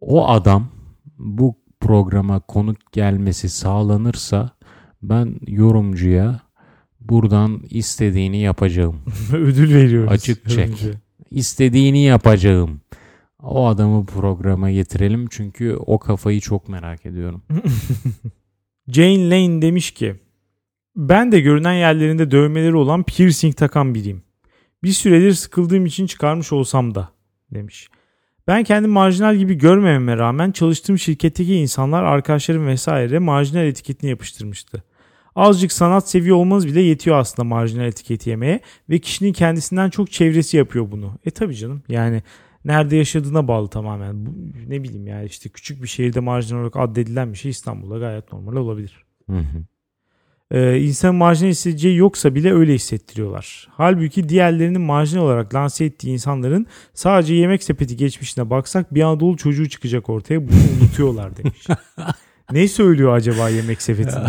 [0.00, 0.68] o adam
[1.18, 4.50] bu programa konuk gelmesi sağlanırsa
[5.02, 6.40] ben yorumcuya
[7.00, 9.00] buradan istediğini yapacağım.
[9.32, 10.12] Ödül veriyoruz.
[10.12, 10.70] Açık çek.
[11.30, 12.80] İstediğini yapacağım.
[13.42, 17.42] O adamı programa getirelim çünkü o kafayı çok merak ediyorum.
[18.88, 20.16] Jane Lane demiş ki
[20.96, 24.22] ben de görünen yerlerinde dövmeleri olan piercing takan biriyim.
[24.82, 27.08] Bir süredir sıkıldığım için çıkarmış olsam da
[27.50, 27.88] demiş.
[28.50, 34.84] Ben kendimi marjinal gibi görmememe rağmen çalıştığım şirketteki insanlar arkadaşlarım vesaire marjinal etiketini yapıştırmıştı.
[35.36, 40.56] Azıcık sanat seviyor olmanız bile yetiyor aslında marjinal etiketi yemeye ve kişinin kendisinden çok çevresi
[40.56, 41.18] yapıyor bunu.
[41.24, 42.22] E tabi canım yani
[42.64, 44.26] nerede yaşadığına bağlı tamamen.
[44.26, 44.30] Bu,
[44.68, 48.56] ne bileyim yani işte küçük bir şehirde marjinal olarak addedilen bir şey İstanbul'da gayet normal
[48.56, 49.04] olabilir.
[49.30, 49.64] Hı hı.
[50.50, 53.68] Ee, insan marjinal hissedeceği yoksa bile öyle hissettiriyorlar.
[53.76, 59.68] Halbuki diğerlerinin marjinal olarak lanse ettiği insanların sadece yemek sepeti geçmişine baksak bir Anadolu çocuğu
[59.68, 61.66] çıkacak ortaya bunu unutuyorlar demiş.
[62.52, 64.26] ne söylüyor acaba yemek sepetinden?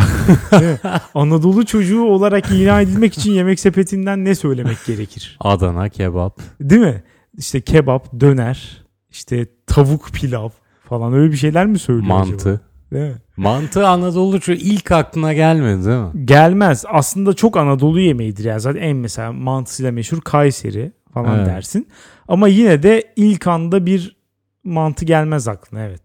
[1.16, 5.38] Anadolu çocuğu olarak ilan edilmek için yemek sepetinden ne söylemek gerekir?
[5.40, 6.40] Adana kebap.
[6.62, 7.04] Değil mi?
[7.38, 10.50] İşte kebap, döner, işte tavuk pilav
[10.90, 12.60] falan öyle bir şeyler mi söylüyor acaba?
[12.94, 13.16] Değil mi?
[13.38, 16.26] Mantı Anadolu şu ilk aklına gelmedi değil mi?
[16.26, 16.86] Gelmez.
[16.90, 18.60] Aslında çok Anadolu yemeğidir yani.
[18.62, 21.48] Zaten en mesela mantısıyla meşhur Kayseri falan Evet.
[21.48, 21.88] dersin.
[22.28, 24.16] Ama yine de ilk anda bir
[24.64, 26.02] mantı gelmez aklına evet.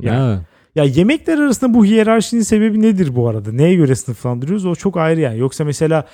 [0.00, 0.26] Ya.
[0.30, 0.40] Evet.
[0.74, 3.52] Ya yemekler arasında bu hiyerarşinin sebebi nedir bu arada?
[3.52, 4.66] Neye göre sınıflandırıyoruz?
[4.66, 5.38] O çok ayrı yani.
[5.38, 6.06] Yoksa mesela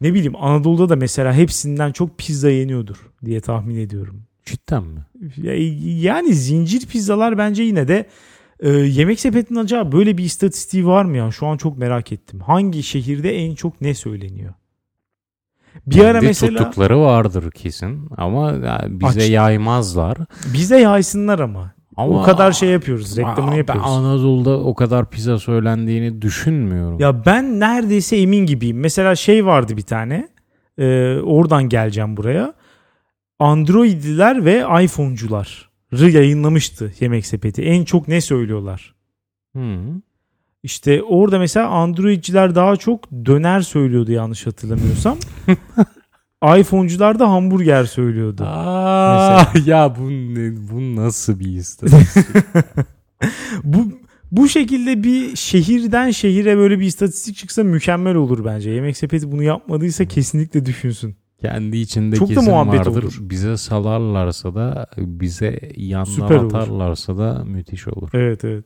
[0.00, 4.22] ne bileyim Anadolu'da da mesela hepsinden çok pizza yeniyordur diye tahmin ediyorum.
[4.44, 5.00] Cidden mi?
[5.36, 8.06] Ya- Yani zincir pizzalar bence yine de
[8.62, 11.30] e, yemek sepetinin acaba böyle bir istatistiği var mı ya?
[11.30, 12.40] Şu an çok merak ettim.
[12.40, 14.54] Hangi şehirde en çok ne söyleniyor?
[15.86, 18.54] Bir ara Kendi mesela tuttukları vardır kesin ama
[18.88, 19.30] bize Aç.
[19.30, 20.18] yaymazlar.
[20.54, 21.72] bize yaysınlar ama.
[21.96, 23.16] Ama o kadar şey yapıyoruz.
[23.16, 23.84] Reklamını Aa, yapıyoruz.
[23.86, 26.98] Ben Anadolu'da o kadar pizza söylendiğini düşünmüyorum.
[27.00, 28.80] Ya ben neredeyse emin gibiyim.
[28.80, 30.28] Mesela şey vardı bir tane.
[30.78, 32.54] e, oradan geleceğim buraya.
[33.38, 35.48] Androidliler ve iPhone'cuları
[35.92, 37.62] yayınlamıştı Yemek Sepeti.
[37.62, 38.94] En çok ne söylüyorlar?
[39.56, 39.76] Hı.
[40.62, 45.18] İşte orada mesela Androidciler daha çok döner söylüyordu yanlış hatırlamıyorsam.
[46.58, 48.42] iPhone'cular da hamburger söylüyordu.
[48.46, 52.26] Aa, ya bu ne, bu nasıl bir istatistik?
[53.64, 53.92] Bu
[54.32, 58.70] Bu şekilde bir şehirden şehire böyle bir istatistik çıksa mükemmel olur bence.
[58.70, 61.16] Yemek sepeti bunu yapmadıysa kesinlikle düşünsün.
[61.42, 63.02] Kendi içinde Çok da kesin muhabbet vardır.
[63.02, 63.16] olur.
[63.20, 66.46] Bize salarlarsa da bize yandan Süper olur.
[66.54, 68.08] atarlarsa da müthiş olur.
[68.14, 68.64] Evet evet.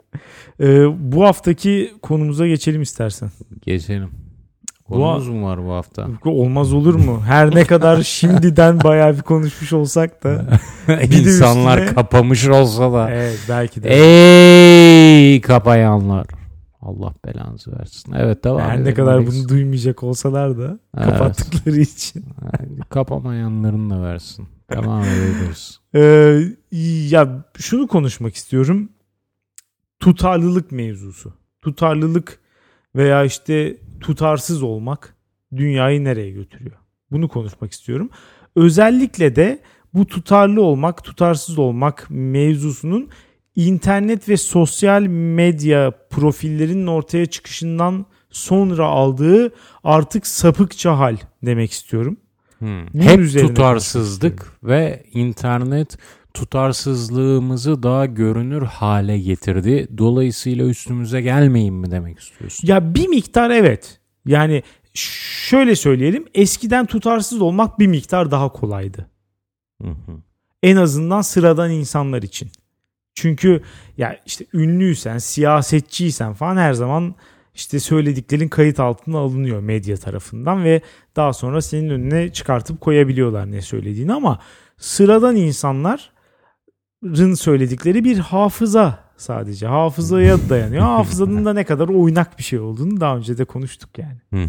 [0.60, 3.30] Ee, bu haftaki konumuza geçelim istersen.
[3.66, 4.10] Geçelim.
[4.88, 6.06] Konumuz mu var bu hafta?
[6.24, 7.20] Olmaz olur mu?
[7.26, 10.46] Her ne kadar şimdiden bayağı bir konuşmuş olsak da.
[11.02, 13.10] İnsanlar üstüne- kapamış olsa da.
[13.10, 13.88] Evet belki de.
[13.94, 16.26] Ey kapayanlar.
[16.84, 18.12] Allah belanızı versin.
[18.12, 19.28] Evet devam Her ne kadar Alex.
[19.28, 21.08] bunu duymayacak olsalar da Evet.
[21.08, 22.24] kapattıkları için.
[22.42, 24.48] Yani kapamayanların da versin.
[24.70, 25.80] Devam edebiliriz.
[25.96, 26.42] Ee,
[27.10, 28.88] ya şunu konuşmak istiyorum.
[30.00, 31.32] Tutarlılık mevzusu.
[31.62, 32.38] Tutarlılık
[32.96, 35.14] veya işte tutarsız olmak
[35.56, 36.76] dünyayı nereye götürüyor?
[37.10, 38.10] Bunu konuşmak istiyorum.
[38.56, 39.58] Özellikle de
[39.94, 43.08] bu tutarlı olmak, tutarsız olmak mevzusunun
[43.56, 49.52] internet ve sosyal medya profillerinin ortaya çıkışından sonra aldığı
[49.84, 52.16] artık sapıkça hal demek istiyorum.
[52.58, 52.86] Hmm.
[52.94, 55.98] Bunun Hep tutarsızlık ve internet
[56.34, 59.88] tutarsızlığımızı daha görünür hale getirdi.
[59.98, 62.68] Dolayısıyla üstümüze gelmeyin mi demek istiyorsun?
[62.68, 64.00] Ya bir miktar evet.
[64.26, 64.62] Yani
[64.94, 66.24] şöyle söyleyelim.
[66.34, 69.10] Eskiden tutarsız olmak bir miktar daha kolaydı.
[69.82, 70.22] Hı hı.
[70.62, 72.50] En azından sıradan insanlar için.
[73.14, 73.62] Çünkü
[73.96, 77.14] ya işte ünlüysen, siyasetçiysen falan her zaman
[77.54, 80.80] işte söylediklerin kayıt altına alınıyor medya tarafından ve
[81.16, 84.38] daha sonra senin önüne çıkartıp koyabiliyorlar ne söylediğini ama
[84.78, 89.66] sıradan insanların söyledikleri bir hafıza sadece.
[89.66, 90.82] Hafızaya dayanıyor.
[90.82, 94.20] Hafızanın da ne kadar oynak bir şey olduğunu daha önce de konuştuk yani.
[94.32, 94.48] Hı.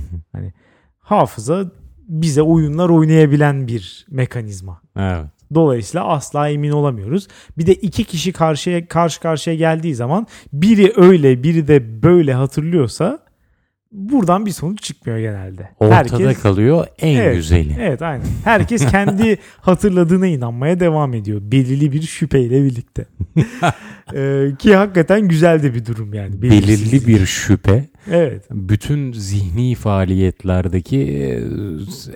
[1.00, 1.72] Hafıza
[2.08, 4.82] bize oyunlar oynayabilen bir mekanizma.
[4.96, 5.35] Evet.
[5.54, 7.28] Dolayısıyla asla emin olamıyoruz.
[7.58, 13.20] Bir de iki kişi karşıya karşı karşıya geldiği zaman biri öyle biri de böyle hatırlıyorsa
[13.92, 15.70] buradan bir sonuç çıkmıyor genelde.
[15.80, 17.36] Ortada kalıyor en Evet.
[17.36, 17.76] güzeli.
[17.80, 18.26] Evet aynen.
[18.44, 21.42] Herkes kendi hatırladığına inanmaya devam ediyor.
[21.44, 23.06] Belirli bir şüpheyle birlikte.
[24.16, 26.42] Ee, ki hakikaten güzel de bir durum yani.
[26.42, 28.46] Belirli bir şüphe Evet.
[28.52, 31.44] bütün zihni faaliyetlerdeki e,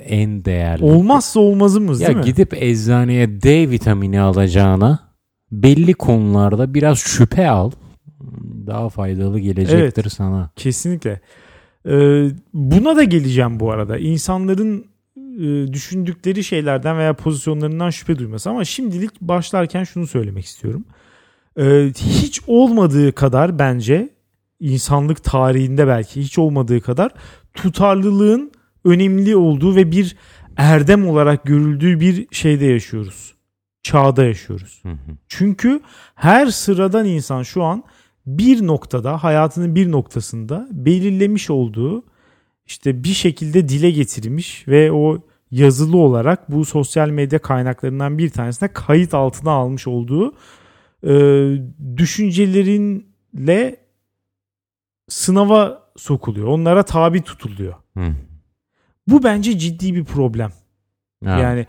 [0.06, 0.84] en değerli.
[0.84, 2.26] Olmazsa olmazımız ya değil mi?
[2.26, 5.00] gidip eczaneye D vitamini alacağına
[5.52, 7.72] belli konularda biraz şüphe al.
[8.68, 10.50] Daha faydalı gelecektir sana.
[10.56, 11.22] Kesinlikle.
[11.86, 13.98] Ee, buna da geleceğim bu arada.
[13.98, 14.86] İnsanların
[15.18, 20.86] e, düşündükleri şeylerden veya pozisyonlarından şüphe duyması ama şimdilik başlarken şunu söylemek istiyorum.
[21.60, 24.10] Ee, hiç olmadığı kadar bence
[24.60, 27.12] insanlık tarihinde belki hiç olmadığı kadar
[27.54, 28.52] tutarlılığın
[28.86, 30.16] önemli olduğu ve bir
[30.58, 33.34] erdem olarak görüldüğü bir şeyde yaşıyoruz.
[33.84, 34.80] Çağda yaşıyoruz.
[34.84, 35.18] Hı hı.
[35.28, 35.82] Çünkü
[36.16, 37.84] her sıradan insan şu an
[38.26, 42.04] bir noktada hayatının bir noktasında belirlemiş olduğu
[42.66, 45.18] işte bir şekilde dile getirmiş ve o
[45.52, 50.34] yazılı olarak bu sosyal medya kaynaklarından bir tanesine kayıt altına almış olduğu
[51.04, 51.12] e,
[51.98, 53.76] düşüncelerinle
[55.10, 56.48] sınava sokuluyor.
[56.48, 57.74] Onlara tabi tutuluyor.
[57.98, 58.16] Hı.
[59.08, 60.52] Bu bence ciddi bir problem.
[61.26, 61.42] Evet.
[61.42, 61.68] Yani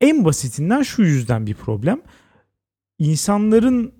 [0.00, 2.00] en basitinden şu yüzden bir problem.
[2.98, 3.94] İnsanların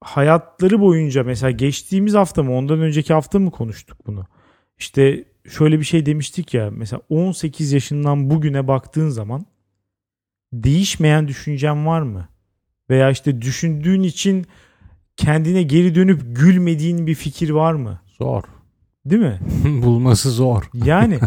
[0.00, 4.26] hayatları boyunca mesela geçtiğimiz hafta mı ondan önceki hafta mı konuştuk bunu?
[4.78, 9.46] İşte şöyle bir şey demiştik ya mesela 18 yaşından bugüne baktığın zaman
[10.52, 12.28] değişmeyen düşüncen var mı?
[12.90, 14.46] Veya işte düşündüğün için
[15.20, 18.00] kendine geri dönüp gülmediğin bir fikir var mı?
[18.18, 18.42] Zor.
[19.04, 19.38] Değil mi?
[19.82, 20.70] Bulması zor.
[20.74, 21.18] Yani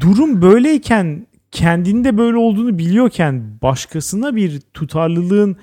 [0.00, 5.56] durum böyleyken kendinde böyle olduğunu biliyorken başkasına bir tutarlılığın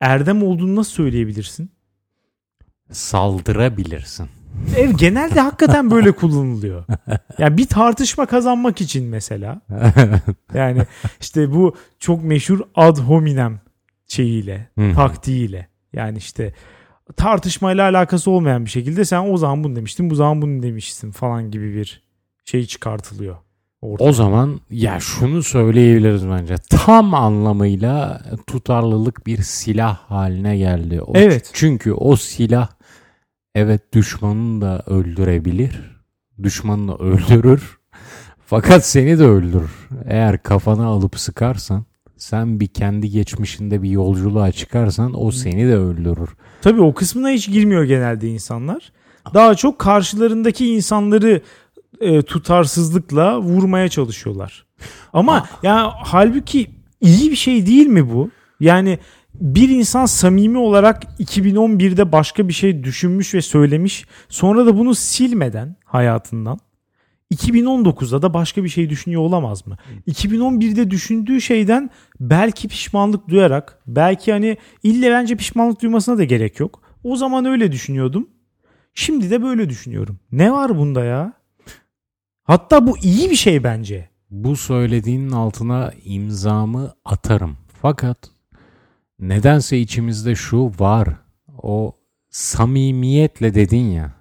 [0.00, 1.70] erdem olduğunu nasıl söyleyebilirsin?
[2.90, 4.28] Saldırabilirsin.
[4.76, 6.84] Ev genelde hakikaten böyle kullanılıyor.
[7.38, 9.60] Yani bir tartışma kazanmak için mesela.
[10.54, 10.82] Yani
[11.20, 13.60] işte bu çok meşhur ad hominem
[14.06, 15.68] şeyiyle, taktiğiyle.
[15.96, 16.52] Yani işte
[17.16, 21.50] tartışmayla alakası olmayan bir şekilde sen o zaman bunu demiştin, bu zaman bunu demişsin falan
[21.50, 22.02] gibi bir
[22.44, 23.36] şey çıkartılıyor.
[23.82, 24.04] Ortaya.
[24.04, 26.54] O zaman ya şunu söyleyebiliriz bence.
[26.70, 31.02] Tam anlamıyla tutarlılık bir silah haline geldi.
[31.02, 31.50] O, Evet.
[31.52, 32.68] Çünkü o silah
[33.54, 35.96] evet düşmanını da öldürebilir.
[36.42, 37.78] Düşmanını öldürür.
[38.46, 39.88] Fakat seni de öldürür.
[40.06, 41.84] Eğer kafana alıp sıkarsan
[42.16, 46.28] sen bir kendi geçmişinde bir yolculuğa çıkarsan o seni de öldürür.
[46.62, 48.92] Tabii o kısmına hiç girmiyor genelde insanlar.
[49.34, 51.40] Daha çok karşılarındaki insanları
[52.00, 54.66] e, tutarsızlıkla vurmaya çalışıyorlar.
[55.12, 55.62] Ama Ah.
[55.64, 58.30] ya halbuki iyi bir şey değil mi bu?
[58.60, 58.98] Yani
[59.34, 64.04] bir insan samimi olarak 2011'de başka bir şey düşünmüş ve söylemiş.
[64.28, 66.58] Sonra da bunu silmeden hayatından
[67.34, 69.76] 2019'da da başka bir şey düşünüyor olamaz mı?
[70.08, 76.82] 2011'de düşündüğü şeyden belki pişmanlık duyarak, belki hani ille bence pişmanlık duymasına da gerek yok.
[77.04, 78.28] O zaman öyle düşünüyordum.
[78.94, 80.18] Şimdi de böyle düşünüyorum.
[80.32, 81.32] Ne var bunda ya?
[82.44, 84.08] Hatta bu iyi bir şey bence.
[84.30, 87.56] Bu söylediğinin altına imzamı atarım.
[87.82, 88.30] Fakat
[89.18, 91.08] nedense içimizde şu var.
[91.62, 91.96] O
[92.30, 94.12] samimiyetle dedin ya.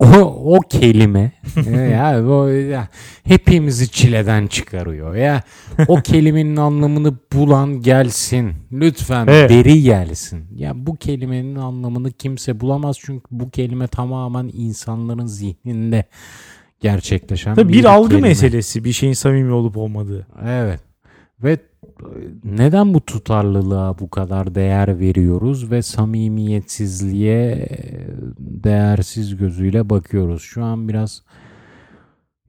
[0.00, 1.32] O, o kelime
[1.90, 2.88] ya, o, ya
[3.24, 5.42] hepimizi çileden çıkarıyor ya.
[5.88, 8.52] O kelimenin anlamını bulan gelsin.
[8.72, 9.50] Lütfen Evet.
[9.50, 10.44] beri gelsin.
[10.54, 16.04] Ya bu kelimenin anlamını kimse bulamaz çünkü bu kelime tamamen insanların zihninde
[16.80, 18.28] gerçekleşen Tabii bir, bir algı kelime.
[18.28, 20.26] meselesi bir şeyin samimi olup olmadığı.
[20.46, 20.80] Evet.
[21.42, 21.58] Ve
[22.44, 27.68] neden bu tutarlılığa bu kadar değer veriyoruz ve samimiyetsizliğe
[28.38, 30.42] değersiz gözüyle bakıyoruz?
[30.42, 31.22] Şu an biraz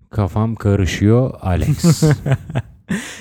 [0.09, 2.03] kafam karışıyor Alex.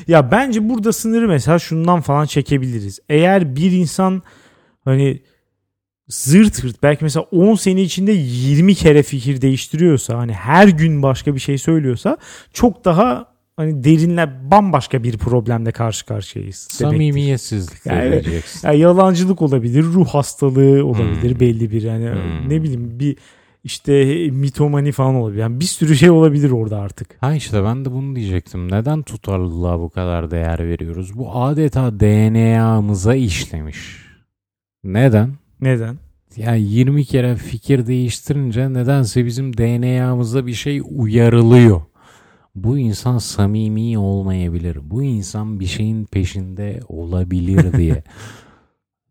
[0.09, 2.99] Ya bence burada sınırı mesela şundan falan çekebiliriz.
[3.09, 4.23] Eğer bir insan
[4.85, 5.23] hani
[6.09, 11.35] zırt zırt belki mesela 10 sene içinde 20 kere fikir değiştiriyorsa hani her gün başka
[11.35, 12.17] bir şey söylüyorsa
[12.53, 13.30] çok daha
[13.61, 16.57] hani derinle bambaşka bir problemle karşı karşıyayız.
[16.71, 18.27] Samimiyetsizlik Ya evet.
[18.27, 18.69] vereceksin.
[18.69, 21.41] Ya yalancılık olabilir, ruh hastalığı olabilir Hmm.
[21.41, 22.49] belli bir yani Hmm.
[22.49, 23.17] ne bileyim bir
[23.65, 25.41] işte mitomani falan olabilir.
[25.41, 27.09] Yani bir sürü şey olabilir orada artık.
[27.21, 28.73] Ha işte ben de bunu diyecektim.
[28.73, 31.19] Neden tutarlılığa bu kadar değer veriyoruz?
[31.19, 34.07] Bu adeta DNA'mıza işlemiş.
[34.85, 35.31] Neden?
[35.61, 35.97] Neden?
[36.37, 41.81] Yani 20 kere fikir değiştirince nedense bizim DNA'mızda bir şey uyarılıyor.
[42.55, 44.79] Bu insan samimi olmayabilir.
[44.83, 48.03] Bu insan bir şeyin peşinde olabilir diye.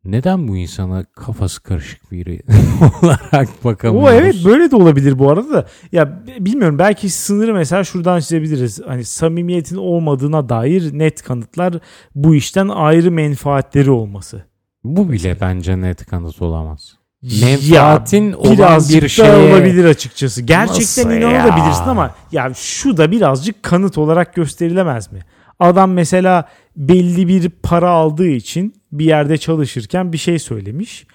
[0.05, 2.41] Neden bu insana kafası karışık biri
[3.03, 4.09] olarak bakamıyoruz?
[4.09, 5.67] O evet böyle de olabilir bu arada da.
[5.91, 8.81] Ya bilmiyorum belki sınırı mesela şuradan çizebiliriz.
[8.87, 11.79] Hani samimiyetin olmadığına dair net kanıtlar
[12.15, 14.43] bu işten ayrı menfaatleri olması.
[14.83, 16.98] Bu bile bence net kanıt olamaz.
[17.21, 19.35] Ya, Menfaatin olan birazcık bir da şeye...
[19.53, 20.41] olabilir açıkçası.
[20.41, 21.89] Gerçekten Nasıl inanabilirsin ya?
[21.89, 25.19] ama ya şu da birazcık kanıt olarak gösterilemez mi?
[25.59, 26.45] Adam mesela
[26.77, 31.05] belli bir para aldığı için bir yerde çalışırken bir şey söylemiş.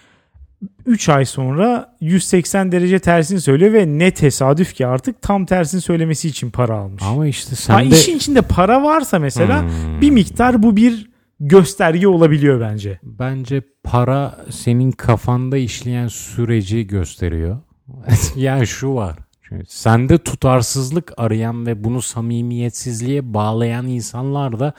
[0.86, 6.28] 3 ay sonra 180 derece tersini söylüyor ve ne tesadüf ki artık tam tersini söylemesi
[6.28, 7.02] için para almış.
[7.06, 7.94] Ama işte ha, sen de...
[7.94, 10.00] işin içinde para varsa mesela Hmm.
[10.00, 11.10] bir miktar bu bir
[11.40, 12.98] gösterge olabiliyor bence.
[13.02, 17.60] Bence para senin kafanda işleyen süreci gösteriyor.
[18.36, 19.18] yani şu var.
[19.42, 24.72] Çünkü sende tutarsızlık arayan ve bunu samimiyetsizliğe bağlayan insanlar da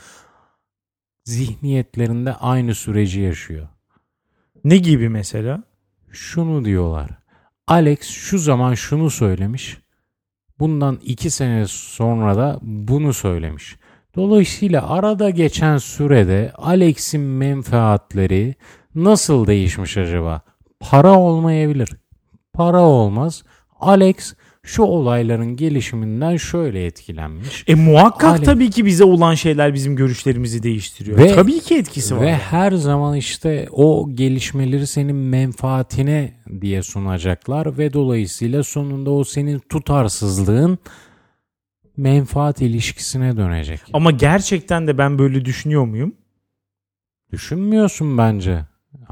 [1.26, 3.68] zihniyetlerinde aynı süreci yaşıyor.
[4.64, 5.64] Ne gibi mesela?
[6.12, 7.10] Şunu diyorlar.
[7.68, 9.78] Alex şu zaman şunu söylemiş.
[10.60, 13.78] Bundan iki sene sonra da bunu söylemiş.
[14.16, 18.56] Dolayısıyla arada geçen sürede Alex'in menfaatleri
[18.96, 20.42] nasıl değişmiş acaba?
[20.80, 21.90] Para olmayabilir.
[22.54, 23.44] Para olmaz.
[23.80, 27.64] Alex şu olayların gelişiminden şöyle etkilenmiş.
[27.68, 28.46] E muhakkak Ali.
[28.46, 31.18] tabii ki bize olan şeyler bizim görüşlerimizi değiştiriyor.
[31.18, 32.22] Ve- tabii ki etkisi var.
[32.22, 39.60] Ve her zaman işte o gelişmeleri senin menfaatine diye sunacaklar ve dolayısıyla sonunda o senin
[39.60, 40.80] tutarsızlığın
[41.98, 43.80] menfaat ilişkisine dönecek.
[43.94, 46.16] Ama gerçekten de ben böyle düşünüyor muyum?
[47.32, 48.66] Düşünmüyorsun bence.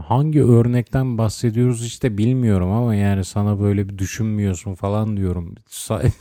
[0.07, 5.55] Hangi örnekten bahsediyoruz işte bilmiyorum ama yani sana böyle bir düşünmüyorsun falan diyorum.
[5.69, 6.11] Sa-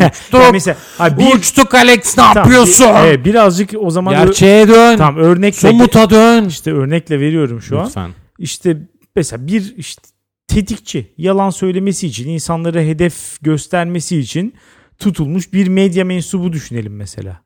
[0.00, 0.40] Yani Uçtuk.
[0.52, 2.86] mesela ha, bir, Uçtuk Alex ne Tamam, yapıyorsun?
[2.86, 4.96] bir- evet, birazcık o zaman Gerçeğe dön.
[4.96, 6.44] tamam örnekle Somuta dön.
[6.44, 7.86] işte örnekle veriyorum şu an.
[7.86, 8.10] Lütfen.
[8.38, 8.76] İşte
[9.16, 10.02] mesela bir işte
[10.48, 14.54] tetikçi yalan söylemesi için insanlara hedef göstermesi için
[14.98, 17.40] tutulmuş bir medya mensubu düşünelim mesela.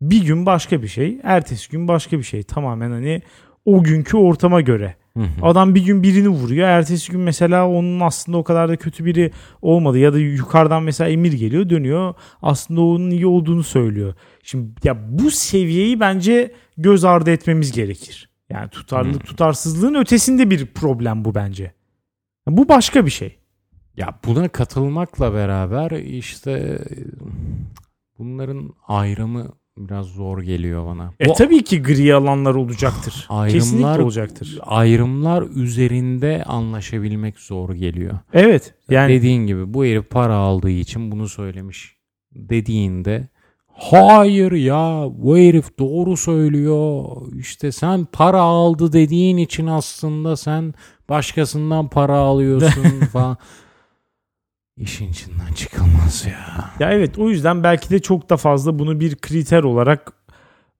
[0.00, 2.42] Bir gün başka bir şey, ertesi gün başka bir şey.
[2.42, 3.22] Tamamen hani
[3.64, 4.96] o günkü ortama göre.
[5.16, 5.28] Hı hı.
[5.42, 6.68] Adam bir gün birini vuruyor.
[6.68, 9.30] Ertesi gün mesela onun aslında o kadar da kötü biri
[9.62, 9.98] olmadı.
[9.98, 12.14] Ya da yukarıdan mesela emir geliyor dönüyor.
[12.42, 14.14] Aslında onun iyi olduğunu söylüyor.
[14.42, 18.28] Şimdi ya bu seviyeyi bence göz ardı etmemiz gerekir.
[18.50, 19.18] Yani tutarlı Hmm.
[19.18, 21.72] tutarsızlığın ötesinde bir problem bu bence.
[22.48, 23.38] Bu başka bir şey.
[23.96, 26.78] Ya buna katılmakla beraber işte
[28.18, 31.10] bunların ayrımı biraz zor geliyor bana.
[31.20, 33.26] E Bu tabii ki gri alanlar olacaktır.
[33.30, 34.58] Ayrımlar- Kesinlikle olacaktır.
[34.62, 38.18] ayrımlar üzerinde anlaşabilmek zor geliyor.
[38.32, 38.74] Evet.
[38.90, 41.96] Yani Dediğin gibi bu herif para aldığı için bunu söylemiş
[42.34, 43.28] dediğinde
[43.76, 47.04] Hayır ya bu herif doğru söylüyor.
[47.38, 50.74] İşte sen para aldı dediğin için aslında sen
[51.08, 53.36] başkasından para alıyorsun falan.
[54.76, 56.70] İşin içinden çıkılmaz ya.
[56.80, 60.12] Ya evet o yüzden belki de çok da fazla bunu bir kriter olarak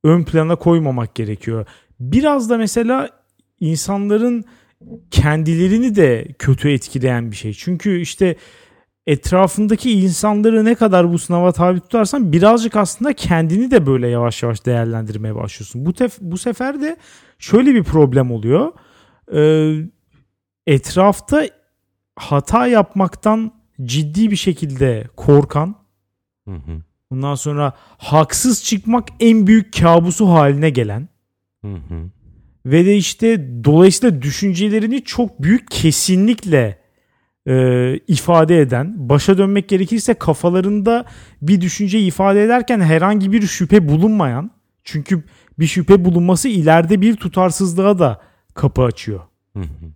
[0.05, 1.67] ön plana koymamak gerekiyor.
[2.01, 3.11] Biraz da mesela
[3.61, 4.45] insanların
[5.11, 7.53] kendilerini de kötü etkileyen bir şey.
[7.53, 8.37] Çünkü işte
[9.07, 14.67] etrafındaki insanları ne kadar bu sınava tabi tutarsan birazcık aslında kendini de böyle yavaş yavaş
[14.67, 15.87] değerlendirmeye başlıyorsun.
[15.87, 16.97] Bu, tef- bu sefer de
[17.39, 18.73] şöyle bir problem oluyor.
[19.35, 19.77] Ee,
[20.67, 21.47] etrafta
[22.17, 25.85] hata yapmaktan ciddi bir şekilde korkan
[26.49, 26.83] Hı hı.
[27.11, 31.09] Ondan sonra haksız çıkmak en büyük kabusu haline gelen
[31.65, 32.11] Hı hı.
[32.67, 36.79] ve de işte dolayısıyla düşüncelerini çok büyük kesinlikle
[37.47, 41.05] e, ifade eden, başa dönmek gerekirse kafalarında
[41.43, 44.51] bir düşünce ifade ederken herhangi bir şüphe bulunmayan,
[44.85, 45.23] çünkü
[45.59, 48.21] bir şüphe bulunması ileride bir tutarsızlığa da
[48.55, 49.21] kapı açıyor.
[49.53, 49.87] Hı hı.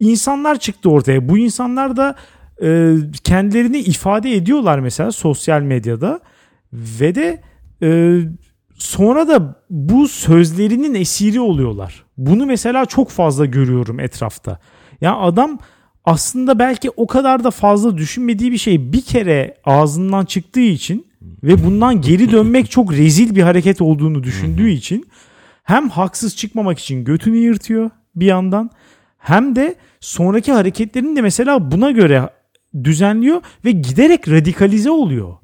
[0.00, 1.28] İnsanlar çıktı ortaya.
[1.28, 2.16] Bu insanlar da
[2.62, 2.94] e,
[3.24, 6.20] kendilerini ifade ediyorlar mesela sosyal medyada
[6.72, 7.40] ve de
[7.82, 8.20] e,
[8.74, 12.04] sonra da bu sözlerinin esiri oluyorlar.
[12.16, 14.58] Bunu mesela çok fazla görüyorum etrafta.
[15.00, 15.58] Ya adam
[16.04, 21.06] aslında belki o kadar da fazla düşünmediği bir şey bir kere ağzından çıktığı için
[21.42, 25.06] ve bundan geri dönmek çok rezil bir hareket olduğunu düşündüğü için
[25.62, 28.70] hem haksız çıkmamak için götünü yırtıyor bir yandan
[29.18, 32.28] hem de sonraki hareketlerini de mesela buna göre
[32.84, 35.34] düzenliyor ve giderek radikalize oluyor.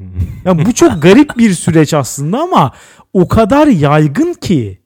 [0.45, 2.73] Ya bu çok garip bir süreç aslında ama
[3.13, 4.79] o kadar yaygın ki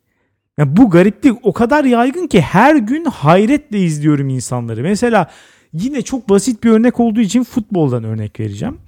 [0.58, 4.82] ya bu gariplik o kadar yaygın ki her gün hayretle izliyorum insanları.
[4.82, 5.30] Mesela
[5.72, 8.78] yine çok basit bir örnek olduğu için futboldan örnek vereceğim.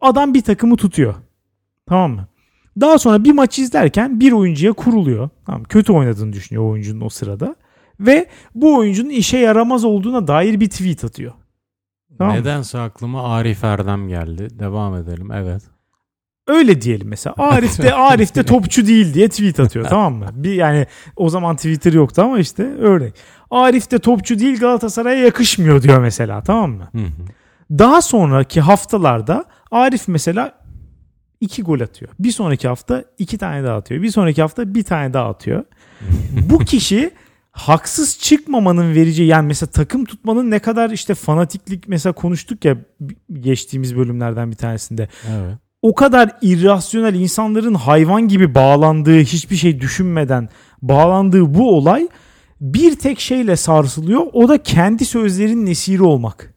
[0.00, 1.14] Adam bir takımı tutuyor.
[1.86, 2.26] Tamam mı?
[2.80, 5.28] Daha sonra bir maç izlerken bir oyuncuya kuruluyor.
[5.46, 7.56] Tamam, kötü oynadığını düşünüyor oyuncunun o sırada.
[8.00, 11.32] Ve bu oyuncunun işe yaramaz olduğuna dair bir tweet atıyor.
[12.18, 12.40] Tamam mı?
[12.40, 14.58] Nedense aklıma Arif Erdem geldi.
[14.58, 15.32] Devam edelim.
[15.32, 15.62] Evet.
[16.46, 17.34] Öyle diyelim mesela.
[17.38, 20.26] Arif de Arif de topçu değil diye tweet atıyor tamam mı?
[20.32, 20.86] Bir yani
[21.16, 23.14] o zaman Twitter yoktu ama işte örnek.
[23.50, 26.88] Arif de topçu değil Galatasaray'a yakışmıyor diyor mesela tamam mı?
[27.70, 30.52] Daha sonraki haftalarda Arif mesela
[31.40, 32.10] iki gol atıyor.
[32.18, 34.02] Bir sonraki hafta iki tane daha atıyor.
[34.02, 35.64] Bir sonraki hafta bir tane daha atıyor.
[36.50, 37.10] Bu kişi
[37.52, 42.76] haksız çıkmamanın vereceği yani mesela takım tutmanın ne kadar işte fanatiklik mesela konuştuk ya
[43.32, 45.08] geçtiğimiz bölümlerden bir tanesinde.
[45.30, 45.58] Evet.
[45.82, 50.48] O kadar irrasyonel insanların hayvan gibi bağlandığı hiçbir şey düşünmeden
[50.82, 52.08] bağlandığı bu olay
[52.60, 54.22] bir tek şeyle sarsılıyor.
[54.32, 56.54] O da kendi sözlerinin esiri olmak.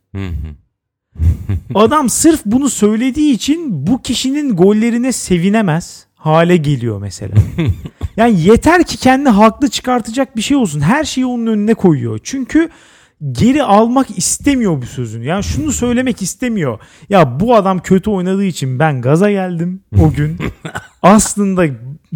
[1.76, 7.34] Adam sırf bunu söylediği için bu kişinin gollerine sevinemez hale geliyor mesela.
[8.18, 10.82] Yani yeter ki kendi haklı çıkartacak bir şey olsun.
[10.82, 12.20] Her şeyi onun önüne koyuyor.
[12.24, 12.70] Çünkü
[13.32, 15.26] geri almak istemiyor bu sözünü.
[15.26, 16.80] Yani şunu söylemek istemiyor.
[17.10, 20.38] Ya bu adam kötü oynadığı için ben gaza geldim o gün.
[21.02, 21.66] Aslında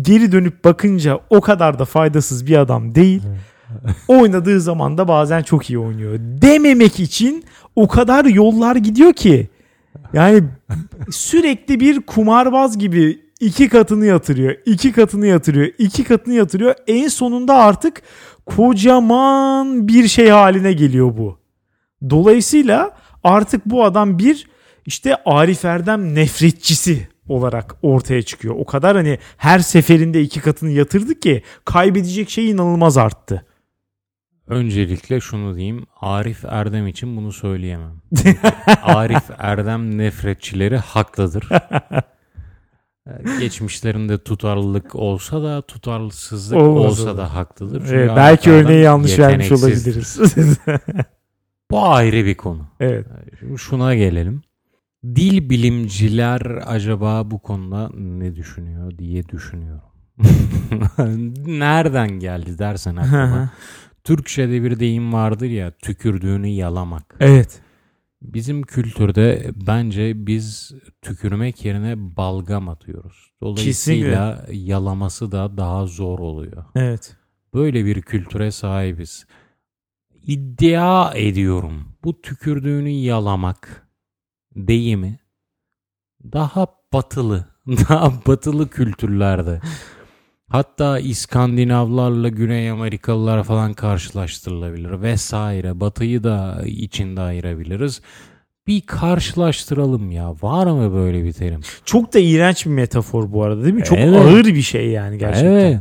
[0.02, 3.22] geri dönüp bakınca o kadar da faydasız bir adam değil.
[4.08, 6.20] Oynadığı zaman da bazen çok iyi oynuyor.
[6.20, 7.44] Dememek için
[7.76, 9.50] o kadar yollar gidiyor ki.
[10.14, 10.44] Yani
[11.12, 16.76] sürekli bir kumarbaz gibi iki katını yatırıyor, iki katını yatırıyor, iki katını yatırıyor.
[16.88, 18.02] En sonunda artık
[18.46, 21.40] kocaman bir şey haline geliyor bu.
[22.10, 24.48] Dolayısıyla artık bu adam bir
[24.86, 28.56] işte Arif Erdem nefretçisi olarak ortaya çıkıyor.
[28.58, 33.46] O kadar hani her seferinde iki katını yatırdı ki kaybedecek şey inanılmaz arttı.
[34.48, 35.86] Öncelikle şunu diyeyim.
[36.02, 38.02] Arif Erdem için bunu söyleyemem.
[38.84, 41.50] Arif Erdem nefretçileri haklıdır.
[43.08, 47.18] Ee, Geçmişlerinde tutarlılık olsa da tutarsızlık Olmaz olsa olur.
[47.18, 47.80] da haklıdır.
[47.80, 50.20] Çünkü Evet, belki örneği yanlış vermiş olabiliriz.
[51.72, 52.62] Bu ayrı bir konu.
[52.80, 53.06] evet.
[53.40, 54.42] Şimdi şuna gelelim.
[55.16, 59.82] Dil bilimciler acaba bu konuda ne düşünüyor diye düşünüyorum.
[61.60, 63.50] Nereden geldi dersen aklıma.
[64.04, 67.16] Türkçe'de bir deyim vardır ya tükürdüğünü yalamak.
[67.20, 67.60] evet.
[68.22, 73.32] Bizim kültürde bence biz tükürmek yerine balgam atıyoruz.
[73.42, 76.66] Dolayısıyla yalaması da daha zor oluyor.
[76.76, 77.16] Evet.
[77.54, 79.26] Böyle bir kültüre sahibiz.
[80.24, 83.88] İddia ediyorum bu tükürdüğünü yalamak
[84.56, 85.20] deyimi
[86.24, 89.62] daha batılı, daha batılı kültürlerde
[90.50, 95.80] hatta İskandinavlarla Güney Amerikalılar falan karşılaştırılabilir vesaire.
[95.80, 98.02] Batıyı da içinde ayırabiliriz.
[98.68, 100.34] bir karşılaştıralım ya.
[100.42, 101.60] Var mı böyle bir terim?
[101.86, 103.84] Çok da iğrenç bir metafor bu arada değil mi?
[103.84, 104.22] Çok Evet.
[104.22, 105.52] ağır bir şey yani gerçekten.
[105.52, 105.80] Evet.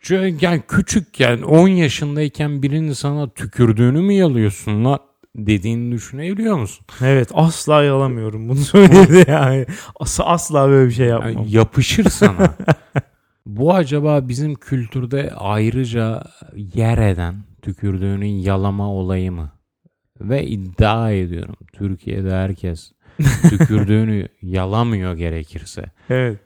[0.00, 4.98] Çünkü yani küçükken 10 yaşındayken birinin sana tükürdüğünü mü yalıyorsun la
[5.36, 6.86] dediğini düşünebiliyor musun?
[7.02, 9.66] Evet asla yalamıyorum bunu söyledi yani.
[10.00, 11.32] As- asla böyle bir şey yapmam.
[11.32, 12.54] Yani yapışır sana.
[13.48, 16.22] Bu acaba bizim kültürde ayrıca
[16.74, 19.52] yer eden tükürdüğünün yalama olayı mı?
[20.20, 22.92] Ve iddia ediyorum Türkiye'de herkes
[23.50, 25.84] tükürdüğünü yalamıyor gerekirse.
[26.10, 26.38] Evet.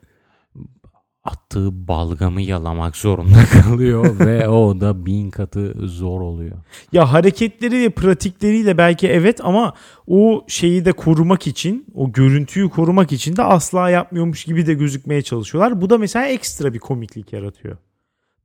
[1.24, 6.56] Attığı balgamı yalamak zorunda kalıyor ve o da bin katı zor oluyor.
[6.92, 9.74] Ya hareketleri ve pratikleriyle belki evet ama
[10.06, 15.22] o şeyi de korumak için, o görüntüyü korumak için de asla yapmıyormuş gibi de gözükmeye
[15.22, 15.80] çalışıyorlar.
[15.80, 17.76] Bu da mesela ekstra bir komiklik yaratıyor.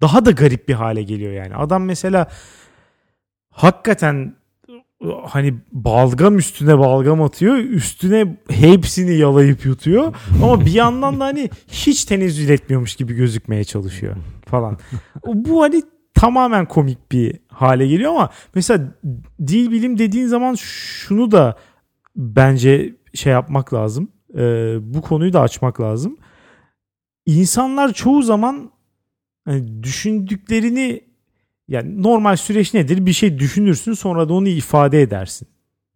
[0.01, 1.55] Daha da garip bir hale geliyor yani.
[1.55, 2.27] Adam mesela
[3.49, 4.35] hakikaten
[5.25, 7.55] hani balgam üstüne balgam atıyor.
[7.57, 10.15] Üstüne hepsini yalayıp yutuyor.
[10.43, 14.77] Ama bir yandan da hani hiç tenezzül etmiyormuş gibi gözükmeye çalışıyor falan.
[15.25, 15.83] Bu hani
[16.13, 18.95] tamamen komik bir hale geliyor ama mesela
[19.47, 21.57] dil bilim dediğin zaman şunu da
[22.15, 24.11] bence şey yapmak lazım.
[24.37, 26.17] Ee, bu konuyu da açmak lazım.
[27.25, 28.71] İnsanlar çoğu zaman
[29.45, 31.06] hani düşündüklerini
[31.67, 33.05] yani normal süreç nedir?
[33.05, 35.47] Bir şey düşünürsün sonra da onu ifade edersin.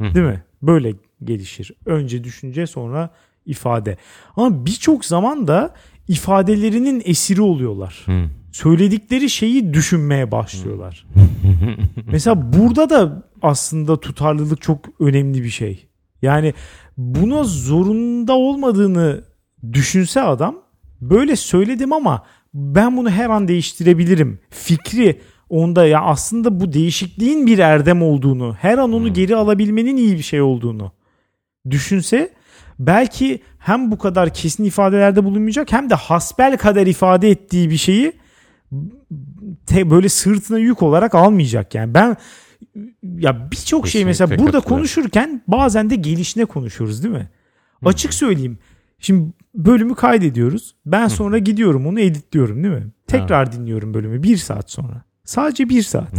[0.02, 0.16] Hı.
[0.16, 0.44] Değil mi?
[0.62, 0.94] Böyle
[1.24, 1.72] gelişir.
[1.86, 3.10] Önce düşünce sonra
[3.46, 3.98] ifade.
[4.36, 5.74] Ama birçok zaman da
[6.08, 8.04] ifadelerinin esiri oluyorlar.
[8.06, 8.24] Hı.
[8.52, 11.06] Söyledikleri şeyi düşünmeye başlıyorlar.
[12.12, 15.88] Mesela burada da aslında tutarlılık çok önemli bir şey.
[16.22, 16.54] Yani
[16.98, 19.24] buna zorunda olmadığını
[19.74, 20.56] düşünse adam
[21.02, 24.40] böyle söyledim ama ben bunu her an değiştirebilirim.
[24.50, 30.18] Fikri onda ya aslında bu değişikliğin bir erdem olduğunu, her an onu geri alabilmenin iyi
[30.18, 30.92] bir şey olduğunu
[31.70, 32.34] düşünse
[32.80, 38.14] belki hem bu kadar kesin ifadelerde bulunmayacak hem de hasbel kadar ifade ettiği bir şeyi
[39.66, 42.18] te, böyle sırtına yük olarak almayacak yani ben
[43.04, 47.30] ya birçok şey mesela burada konuşurken bazen de gelişine konuşuyoruz değil mi?
[47.86, 48.60] Açık söyleyeyim.
[49.00, 50.76] Şimdi bölümü kaydediyoruz.
[50.86, 52.88] Ben sonra gidiyorum onu editliyorum değil mi?
[53.08, 55.02] Tekrar dinliyorum bölümü bir saat sonra.
[55.32, 56.14] Sadece bir saat.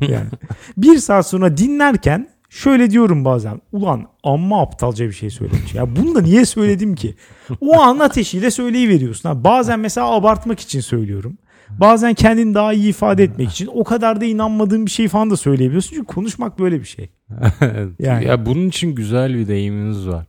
[0.00, 0.26] yani
[0.76, 3.60] bir saat sonra dinlerken şöyle diyorum bazen.
[3.72, 5.74] Ulan amma aptalca bir şey söylemiş.
[5.74, 7.14] Ya bunu da niye söyledim ki?
[7.60, 9.28] O an ateşiyle söyleyiveriyorsun.
[9.28, 11.38] Ha, bazen mesela abartmak için söylüyorum.
[11.68, 15.36] Bazen kendini daha iyi ifade etmek için o kadar da inanmadığın bir şey falan da
[15.36, 15.90] söyleyebiliyorsun.
[15.90, 17.10] Çünkü konuşmak böyle bir şey.
[17.98, 18.24] Yani.
[18.24, 20.26] Ya bunun için güzel bir deyimimiz var.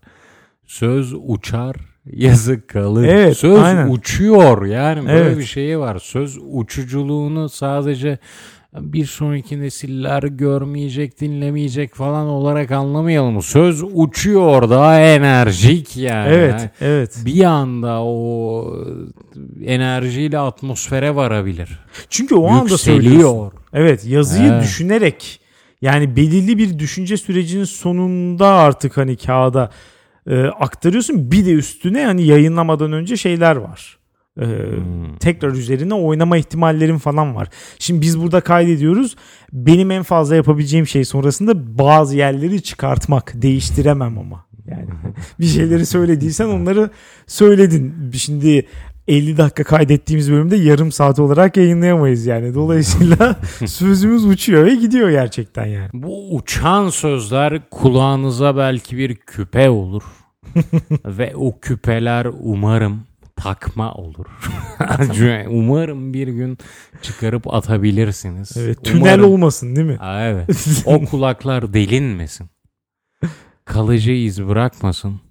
[0.66, 1.76] Söz uçar,
[2.14, 3.04] yazı kalır.
[3.08, 3.88] Evet, Söz aynen.
[3.90, 5.38] uçuyor yani böyle Evet.
[5.38, 6.00] bir şeyi var.
[6.00, 8.18] Söz uçuculuğunu sadece
[8.74, 13.42] bir sonraki nesiller görmeyecek, dinlemeyecek falan olarak anlamayalım.
[13.42, 16.30] Söz uçuyor daha enerjik yani.
[16.34, 17.18] Evet, evet.
[17.26, 18.66] Bir anda o
[19.66, 21.80] enerjiyle atmosfere varabilir.
[22.10, 22.70] Çünkü o anda.
[22.70, 23.52] Yükseliyor.
[23.74, 24.64] Evet yazıyı Evet.
[24.64, 25.40] düşünerek
[25.82, 29.70] yani belirli bir düşünce sürecinin sonunda artık hani kağıda
[30.28, 31.32] e, aktarıyorsun.
[31.32, 34.00] Bir de üstüne hani yayınlamadan önce şeyler var.
[34.42, 35.18] E, Hmm.
[35.18, 37.48] Tekrar üzerine oynama ihtimallerin falan var.
[37.80, 39.16] Şimdi biz burada kaydediyoruz.
[39.54, 43.34] Benim en fazla yapabileceğim şey sonrasında bazı yerleri çıkartmak.
[43.42, 44.46] Değiştiremem ama.
[44.68, 44.90] Yani
[45.40, 46.90] bir şeyleri söylediysen onları
[47.28, 48.12] söyledin.
[48.14, 48.66] Şimdi
[49.10, 52.56] 50 dakika kaydettiğimiz bölümde yarım saat olarak yayınlayamayız yani.
[52.56, 53.36] Dolayısıyla
[53.66, 55.90] sözümüz uçuyor ve gidiyor gerçekten yani.
[55.94, 60.04] Bu uçan sözler kulağınıza belki bir küpe olur.
[61.06, 63.04] Ve o küpeler umarım
[63.36, 64.26] takma olur.
[65.50, 66.58] umarım bir gün
[67.02, 68.58] çıkarıp atabilirsiniz.
[68.58, 69.98] Evet, tünel Umarım- olmasın değil mi?
[70.00, 70.84] Aa, evet.
[70.86, 72.48] O kulaklar delinmesin.
[73.66, 75.22] Kalıcı iz bırakmasın.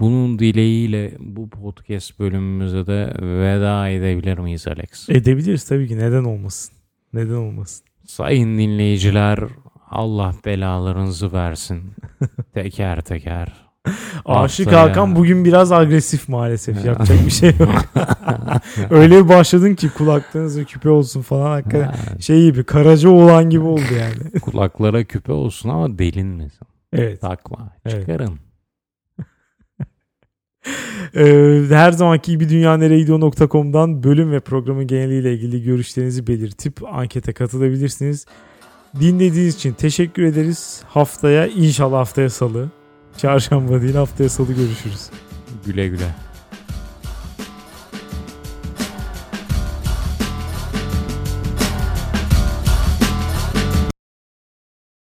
[0.00, 5.08] Bunun dileğiyle bu podcast bölümümüze de veda edebilir miyiz Alex?
[5.08, 5.98] Edebiliriz tabii ki.
[5.98, 6.74] Neden olmasın?
[7.12, 7.86] Neden olmasın?
[8.06, 9.40] Sayın dinleyiciler
[9.90, 11.82] Allah belalarınızı versin.
[12.54, 13.68] Teker teker.
[14.24, 16.84] Aşık Hakan bugün biraz agresif maalesef.
[16.84, 17.84] Yapacak bir şey yok.
[18.90, 22.18] Öyle bir başladın ki kulaklarınızda küpe olsun falan hakikaten.
[22.18, 24.40] Şey gibi Karaca oğlan gibi oldu yani.
[24.40, 26.66] Kulaklara küpe olsun ama delinmesin.
[26.92, 27.20] Evet.
[27.20, 27.70] Takma.
[27.86, 28.00] Evet.
[28.00, 28.32] Çıkarın.
[28.32, 28.47] Ee,
[31.68, 38.26] her zamanki gibi dünyaneregidiyor.com'dan bölüm ve programın geneliyle ilgili görüşlerinizi belirtip ankete katılabilirsiniz.
[39.00, 40.82] Dinlediğiniz için teşekkür ederiz.
[40.86, 42.68] Haftaya inşallah haftaya salı.
[43.16, 45.10] Çarşamba değil haftaya salı görüşürüz.
[45.66, 46.27] Güle güle.